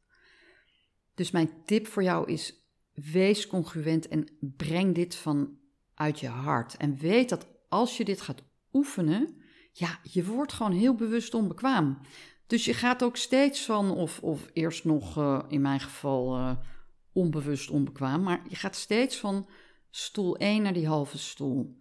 Dus 1.15 1.31
mijn 1.31 1.49
tip 1.65 1.87
voor 1.87 2.03
jou 2.03 2.31
is: 2.31 2.53
wees 2.93 3.47
congruent 3.47 4.07
en 4.07 4.27
breng 4.39 4.95
dit 4.95 5.15
vanuit 5.15 6.19
je 6.19 6.27
hart. 6.27 6.77
En 6.77 6.97
weet 6.97 7.29
dat 7.29 7.47
als 7.69 7.97
je 7.97 8.05
dit 8.05 8.21
gaat 8.21 8.43
oefenen, 8.73 9.41
ja, 9.71 9.99
je 10.03 10.25
wordt 10.25 10.53
gewoon 10.53 10.71
heel 10.71 10.95
bewust 10.95 11.33
onbekwaam. 11.33 11.99
Dus 12.47 12.65
je 12.65 12.73
gaat 12.73 13.03
ook 13.03 13.17
steeds 13.17 13.65
van, 13.65 13.91
of, 13.91 14.19
of 14.19 14.49
eerst 14.53 14.83
nog 14.85 15.17
uh, 15.17 15.43
in 15.47 15.61
mijn 15.61 15.79
geval. 15.79 16.37
Uh, 16.37 16.51
onbewust 17.19 17.69
onbekwaam, 17.69 18.23
maar 18.23 18.41
je 18.49 18.55
gaat 18.55 18.75
steeds 18.75 19.17
van 19.17 19.47
stoel 19.89 20.37
1 20.37 20.61
naar 20.61 20.73
die 20.73 20.87
halve 20.87 21.17
stoel. 21.17 21.77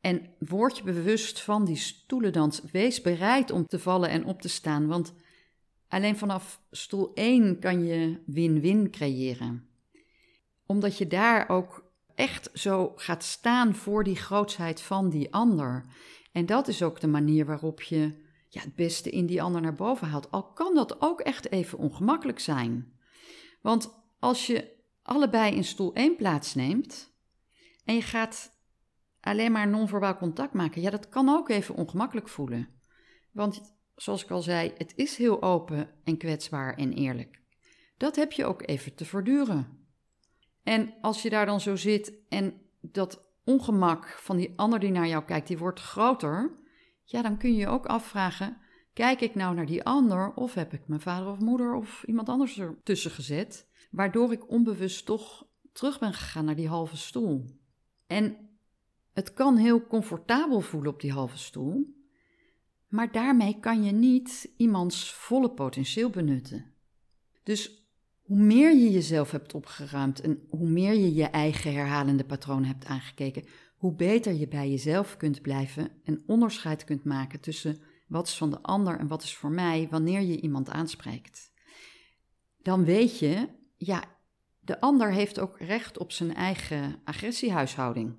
En 0.00 0.34
word 0.38 0.76
je 0.76 0.82
bewust 0.82 1.40
van 1.40 1.64
die 1.64 1.76
stoelendans. 1.76 2.62
Wees 2.72 3.00
bereid 3.00 3.50
om 3.50 3.66
te 3.66 3.78
vallen 3.78 4.08
en 4.08 4.24
op 4.24 4.40
te 4.40 4.48
staan, 4.48 4.86
want 4.86 5.14
alleen 5.88 6.16
vanaf 6.16 6.60
stoel 6.70 7.14
1 7.14 7.58
kan 7.58 7.84
je 7.84 8.22
win-win 8.26 8.90
creëren. 8.90 9.68
Omdat 10.66 10.98
je 10.98 11.06
daar 11.06 11.48
ook 11.48 11.92
echt 12.14 12.50
zo 12.52 12.92
gaat 12.96 13.24
staan 13.24 13.74
voor 13.74 14.04
die 14.04 14.16
grootsheid 14.16 14.80
van 14.80 15.10
die 15.10 15.32
ander. 15.34 15.84
En 16.32 16.46
dat 16.46 16.68
is 16.68 16.82
ook 16.82 17.00
de 17.00 17.06
manier 17.06 17.46
waarop 17.46 17.82
je 17.82 18.24
ja, 18.48 18.60
het 18.60 18.74
beste 18.74 19.10
in 19.10 19.26
die 19.26 19.42
ander 19.42 19.60
naar 19.60 19.74
boven 19.74 20.08
haalt. 20.08 20.30
Al 20.30 20.52
kan 20.52 20.74
dat 20.74 21.00
ook 21.00 21.20
echt 21.20 21.50
even 21.50 21.78
ongemakkelijk 21.78 22.38
zijn. 22.38 22.92
Want 23.60 23.94
als 24.18 24.46
je 24.46 24.75
allebei 25.06 25.54
in 25.54 25.64
stoel 25.64 25.94
1 25.94 26.16
plaatsneemt 26.16 27.14
en 27.84 27.94
je 27.94 28.02
gaat 28.02 28.54
alleen 29.20 29.52
maar 29.52 29.68
non-verbaal 29.68 30.16
contact 30.16 30.52
maken, 30.52 30.82
ja, 30.82 30.90
dat 30.90 31.08
kan 31.08 31.28
ook 31.28 31.48
even 31.48 31.74
ongemakkelijk 31.74 32.28
voelen. 32.28 32.68
Want 33.32 33.76
zoals 33.94 34.24
ik 34.24 34.30
al 34.30 34.42
zei, 34.42 34.72
het 34.76 34.92
is 34.96 35.16
heel 35.16 35.42
open 35.42 35.90
en 36.04 36.16
kwetsbaar 36.16 36.74
en 36.74 36.92
eerlijk. 36.92 37.40
Dat 37.96 38.16
heb 38.16 38.32
je 38.32 38.44
ook 38.44 38.68
even 38.68 38.94
te 38.94 39.04
verduren. 39.04 39.86
En 40.62 40.94
als 41.00 41.22
je 41.22 41.30
daar 41.30 41.46
dan 41.46 41.60
zo 41.60 41.76
zit 41.76 42.12
en 42.28 42.60
dat 42.80 43.24
ongemak 43.44 44.06
van 44.06 44.36
die 44.36 44.52
ander 44.56 44.80
die 44.80 44.90
naar 44.90 45.08
jou 45.08 45.24
kijkt, 45.24 45.46
die 45.46 45.58
wordt 45.58 45.80
groter, 45.80 46.58
ja, 47.04 47.22
dan 47.22 47.38
kun 47.38 47.52
je 47.52 47.58
je 47.58 47.68
ook 47.68 47.86
afvragen: 47.86 48.58
kijk 48.92 49.20
ik 49.20 49.34
nou 49.34 49.54
naar 49.54 49.66
die 49.66 49.84
ander 49.84 50.34
of 50.34 50.54
heb 50.54 50.72
ik 50.72 50.88
mijn 50.88 51.00
vader 51.00 51.28
of 51.28 51.38
moeder 51.38 51.74
of 51.74 52.02
iemand 52.06 52.28
anders 52.28 52.58
ertussen 52.58 53.10
gezet? 53.10 53.68
Waardoor 53.96 54.32
ik 54.32 54.50
onbewust 54.50 55.06
toch 55.06 55.46
terug 55.72 55.98
ben 55.98 56.12
gegaan 56.12 56.44
naar 56.44 56.56
die 56.56 56.68
halve 56.68 56.96
stoel. 56.96 57.44
En 58.06 58.36
het 59.12 59.32
kan 59.32 59.56
heel 59.56 59.86
comfortabel 59.86 60.60
voelen 60.60 60.92
op 60.92 61.00
die 61.00 61.12
halve 61.12 61.38
stoel, 61.38 61.94
maar 62.88 63.12
daarmee 63.12 63.60
kan 63.60 63.84
je 63.84 63.92
niet 63.92 64.52
iemands 64.56 65.12
volle 65.12 65.50
potentieel 65.50 66.10
benutten. 66.10 66.72
Dus 67.42 67.88
hoe 68.22 68.38
meer 68.38 68.76
je 68.76 68.90
jezelf 68.90 69.30
hebt 69.30 69.54
opgeruimd 69.54 70.20
en 70.20 70.46
hoe 70.48 70.68
meer 70.68 70.94
je 70.94 71.14
je 71.14 71.24
eigen 71.24 71.72
herhalende 71.72 72.24
patronen 72.24 72.68
hebt 72.68 72.84
aangekeken, 72.84 73.44
hoe 73.76 73.94
beter 73.94 74.32
je 74.32 74.48
bij 74.48 74.70
jezelf 74.70 75.16
kunt 75.16 75.42
blijven 75.42 75.90
en 76.04 76.22
onderscheid 76.26 76.84
kunt 76.84 77.04
maken 77.04 77.40
tussen 77.40 77.78
wat 78.06 78.26
is 78.26 78.36
van 78.36 78.50
de 78.50 78.62
ander 78.62 78.98
en 78.98 79.08
wat 79.08 79.22
is 79.22 79.34
voor 79.34 79.50
mij 79.50 79.88
wanneer 79.90 80.20
je 80.20 80.40
iemand 80.40 80.70
aanspreekt. 80.70 81.52
Dan 82.62 82.84
weet 82.84 83.18
je 83.18 83.48
ja, 83.76 84.04
de 84.60 84.80
ander 84.80 85.12
heeft 85.12 85.38
ook 85.38 85.58
recht 85.58 85.98
op 85.98 86.12
zijn 86.12 86.34
eigen 86.34 87.00
agressiehuishouding. 87.04 88.16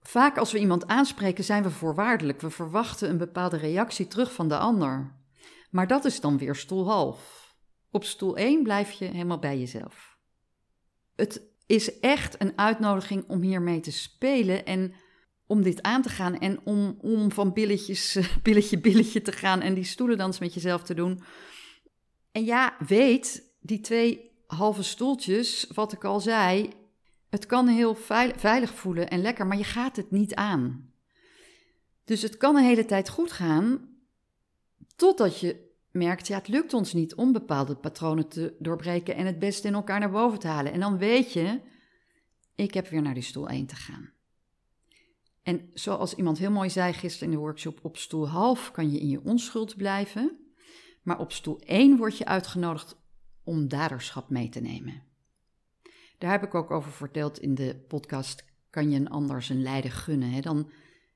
Vaak 0.00 0.38
als 0.38 0.52
we 0.52 0.58
iemand 0.58 0.86
aanspreken 0.86 1.44
zijn 1.44 1.62
we 1.62 1.70
voorwaardelijk. 1.70 2.40
We 2.40 2.50
verwachten 2.50 3.10
een 3.10 3.18
bepaalde 3.18 3.56
reactie 3.56 4.06
terug 4.06 4.32
van 4.32 4.48
de 4.48 4.58
ander. 4.58 5.14
Maar 5.70 5.86
dat 5.86 6.04
is 6.04 6.20
dan 6.20 6.38
weer 6.38 6.54
stoel 6.54 6.86
half. 6.88 7.54
Op 7.90 8.04
stoel 8.04 8.36
1 8.36 8.62
blijf 8.62 8.90
je 8.90 9.04
helemaal 9.04 9.38
bij 9.38 9.58
jezelf. 9.58 10.18
Het 11.16 11.42
is 11.66 12.00
echt 12.00 12.40
een 12.40 12.58
uitnodiging 12.58 13.24
om 13.28 13.40
hiermee 13.40 13.80
te 13.80 13.92
spelen 13.92 14.64
en 14.64 14.94
om 15.46 15.62
dit 15.62 15.82
aan 15.82 16.02
te 16.02 16.08
gaan 16.08 16.38
en 16.38 16.60
om, 16.64 16.98
om 17.00 17.32
van 17.32 17.52
billetjes, 17.52 18.18
billetje, 18.42 18.78
billetje 18.78 19.22
te 19.22 19.32
gaan 19.32 19.60
en 19.60 19.74
die 19.74 19.84
stoelendans 19.84 20.38
met 20.38 20.54
jezelf 20.54 20.82
te 20.82 20.94
doen. 20.94 21.22
En 22.32 22.44
ja, 22.44 22.76
weet 22.86 23.45
die 23.66 23.80
twee 23.80 24.30
halve 24.46 24.82
stoeltjes, 24.82 25.66
wat 25.74 25.92
ik 25.92 26.04
al 26.04 26.20
zei, 26.20 26.70
Het 27.28 27.46
kan 27.46 27.68
heel 27.68 27.94
veilig 28.36 28.74
voelen 28.74 29.10
en 29.10 29.20
lekker, 29.20 29.46
maar 29.46 29.58
je 29.58 29.64
gaat 29.64 29.96
het 29.96 30.10
niet 30.10 30.34
aan. 30.34 30.92
Dus 32.04 32.22
het 32.22 32.36
kan 32.36 32.56
een 32.56 32.64
hele 32.64 32.84
tijd 32.84 33.08
goed 33.08 33.32
gaan, 33.32 33.88
totdat 34.96 35.40
je 35.40 35.70
merkt, 35.90 36.26
ja, 36.26 36.36
het 36.36 36.48
lukt 36.48 36.74
ons 36.74 36.92
niet 36.92 37.14
om 37.14 37.32
bepaalde 37.32 37.76
patronen 37.76 38.28
te 38.28 38.56
doorbreken 38.58 39.14
en 39.14 39.26
het 39.26 39.38
beste 39.38 39.68
in 39.68 39.74
elkaar 39.74 40.00
naar 40.00 40.10
boven 40.10 40.38
te 40.38 40.46
halen. 40.46 40.72
En 40.72 40.80
dan 40.80 40.98
weet 40.98 41.32
je, 41.32 41.60
ik 42.54 42.74
heb 42.74 42.88
weer 42.88 43.02
naar 43.02 43.14
die 43.14 43.22
stoel 43.22 43.48
1 43.48 43.66
te 43.66 43.76
gaan. 43.76 44.10
En 45.42 45.70
zoals 45.74 46.14
iemand 46.14 46.38
heel 46.38 46.50
mooi 46.50 46.70
zei 46.70 46.92
gisteren 46.92 47.28
in 47.28 47.34
de 47.34 47.42
workshop, 47.42 47.78
op 47.82 47.96
stoel 47.96 48.28
half 48.28 48.70
kan 48.70 48.92
je 48.92 48.98
in 48.98 49.08
je 49.08 49.24
onschuld 49.24 49.76
blijven, 49.76 50.38
maar 51.02 51.18
op 51.18 51.32
stoel 51.32 51.60
1 51.60 51.96
word 51.96 52.18
je 52.18 52.24
uitgenodigd 52.24 52.96
om 53.46 53.68
daderschap 53.68 54.30
mee 54.30 54.48
te 54.48 54.60
nemen. 54.60 55.02
Daar 56.18 56.30
heb 56.30 56.42
ik 56.42 56.54
ook 56.54 56.70
over 56.70 56.92
verteld 56.92 57.38
in 57.38 57.54
de 57.54 57.84
podcast 57.88 58.44
Kan 58.70 58.90
je 58.90 58.98
een 58.98 59.10
ander 59.10 59.42
zijn 59.42 59.62
lijden 59.62 59.90
gunnen? 59.90 60.30
Hè? 60.30 60.40
Dan, 60.40 60.70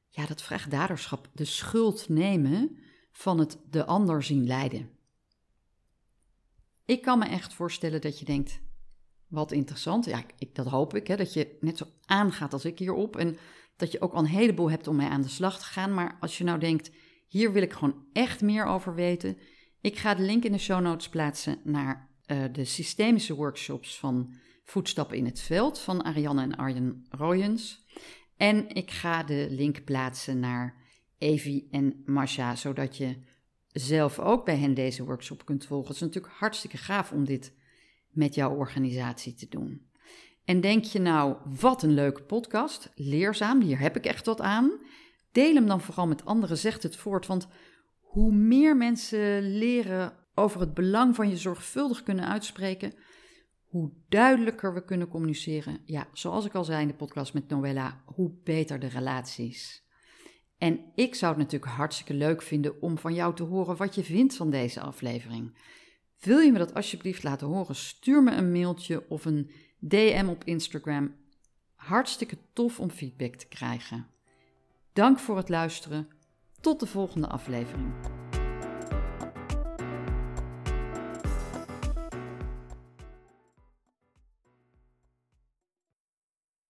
ja, 0.08 0.26
dat 0.26 0.42
vraagt 0.42 0.70
daderschap, 0.70 1.28
de 1.32 1.44
schuld 1.44 2.08
nemen 2.08 2.78
van 3.12 3.38
het 3.38 3.58
de 3.70 3.86
ander 3.86 4.22
zien 4.22 4.46
lijden. 4.46 4.90
Ik 6.84 7.02
kan 7.02 7.18
me 7.18 7.24
echt 7.24 7.54
voorstellen 7.54 8.00
dat 8.00 8.18
je 8.18 8.24
denkt, 8.24 8.60
wat 9.26 9.52
interessant. 9.52 10.04
Ja, 10.04 10.22
ik, 10.38 10.54
dat 10.54 10.66
hoop 10.66 10.94
ik, 10.94 11.06
hè, 11.06 11.16
dat 11.16 11.32
je 11.32 11.56
net 11.60 11.78
zo 11.78 11.84
aangaat 12.04 12.52
als 12.52 12.64
ik 12.64 12.78
hierop. 12.78 13.16
En 13.16 13.36
dat 13.76 13.92
je 13.92 14.00
ook 14.00 14.12
al 14.12 14.18
een 14.18 14.26
heleboel 14.26 14.70
hebt 14.70 14.88
om 14.88 14.96
mee 14.96 15.08
aan 15.08 15.22
de 15.22 15.28
slag 15.28 15.58
te 15.58 15.64
gaan. 15.64 15.94
Maar 15.94 16.16
als 16.20 16.38
je 16.38 16.44
nou 16.44 16.58
denkt, 16.58 16.90
hier 17.26 17.52
wil 17.52 17.62
ik 17.62 17.72
gewoon 17.72 18.04
echt 18.12 18.40
meer 18.40 18.64
over 18.64 18.94
weten. 18.94 19.38
Ik 19.80 19.98
ga 19.98 20.14
de 20.14 20.22
link 20.22 20.44
in 20.44 20.52
de 20.52 20.58
show 20.58 20.80
notes 20.80 21.08
plaatsen 21.08 21.60
naar 21.64 22.09
uh, 22.30 22.44
de 22.52 22.64
systemische 22.64 23.34
workshops 23.34 23.98
van 23.98 24.34
Voetstappen 24.64 25.16
in 25.16 25.24
het 25.24 25.40
Veld 25.40 25.78
van 25.78 26.02
Ariane 26.02 26.42
en 26.42 26.56
Arjen 26.56 27.06
Royens. 27.08 27.84
En 28.36 28.68
ik 28.74 28.90
ga 28.90 29.22
de 29.22 29.46
link 29.50 29.84
plaatsen 29.84 30.40
naar 30.40 30.74
Evi 31.18 31.68
en 31.70 32.02
Masha, 32.06 32.56
zodat 32.56 32.96
je 32.96 33.16
zelf 33.72 34.18
ook 34.18 34.44
bij 34.44 34.56
hen 34.56 34.74
deze 34.74 35.04
workshop 35.04 35.44
kunt 35.44 35.66
volgen. 35.66 35.86
Het 35.86 35.96
is 35.96 36.02
natuurlijk 36.02 36.34
hartstikke 36.34 36.76
gaaf 36.76 37.12
om 37.12 37.24
dit 37.24 37.52
met 38.10 38.34
jouw 38.34 38.54
organisatie 38.54 39.34
te 39.34 39.48
doen. 39.48 39.88
En 40.44 40.60
denk 40.60 40.84
je 40.84 40.98
nou, 40.98 41.36
wat 41.60 41.82
een 41.82 41.94
leuke 41.94 42.22
podcast, 42.22 42.92
leerzaam, 42.94 43.60
hier 43.60 43.78
heb 43.78 43.96
ik 43.96 44.04
echt 44.04 44.26
wat 44.26 44.40
aan. 44.40 44.70
Deel 45.32 45.54
hem 45.54 45.66
dan 45.66 45.80
vooral 45.80 46.06
met 46.06 46.24
anderen, 46.24 46.58
zegt 46.58 46.82
het 46.82 46.96
voort, 46.96 47.26
want 47.26 47.48
hoe 48.00 48.32
meer 48.32 48.76
mensen 48.76 49.56
leren 49.58 50.12
over 50.40 50.60
het 50.60 50.74
belang 50.74 51.14
van 51.14 51.28
je 51.28 51.36
zorgvuldig 51.36 52.02
kunnen 52.02 52.28
uitspreken, 52.28 52.94
hoe 53.64 53.90
duidelijker 54.08 54.74
we 54.74 54.84
kunnen 54.84 55.08
communiceren. 55.08 55.80
Ja, 55.84 56.08
zoals 56.12 56.44
ik 56.44 56.54
al 56.54 56.64
zei 56.64 56.82
in 56.82 56.88
de 56.88 56.94
podcast 56.94 57.34
met 57.34 57.48
Noella, 57.48 58.02
hoe 58.04 58.32
beter 58.44 58.78
de 58.78 58.86
relaties. 58.86 59.88
En 60.58 60.80
ik 60.94 61.14
zou 61.14 61.32
het 61.32 61.42
natuurlijk 61.42 61.72
hartstikke 61.72 62.14
leuk 62.14 62.42
vinden 62.42 62.82
om 62.82 62.98
van 62.98 63.14
jou 63.14 63.34
te 63.34 63.42
horen 63.42 63.76
wat 63.76 63.94
je 63.94 64.04
vindt 64.04 64.36
van 64.36 64.50
deze 64.50 64.80
aflevering. 64.80 65.58
Wil 66.18 66.38
je 66.38 66.52
me 66.52 66.58
dat 66.58 66.74
alsjeblieft 66.74 67.22
laten 67.22 67.46
horen? 67.46 67.74
Stuur 67.74 68.22
me 68.22 68.30
een 68.30 68.52
mailtje 68.52 69.08
of 69.08 69.24
een 69.24 69.50
DM 69.78 70.26
op 70.28 70.44
Instagram. 70.44 71.14
Hartstikke 71.74 72.38
tof 72.52 72.80
om 72.80 72.90
feedback 72.90 73.34
te 73.34 73.48
krijgen. 73.48 74.06
Dank 74.92 75.18
voor 75.18 75.36
het 75.36 75.48
luisteren. 75.48 76.08
Tot 76.60 76.80
de 76.80 76.86
volgende 76.86 77.26
aflevering. 77.26 77.92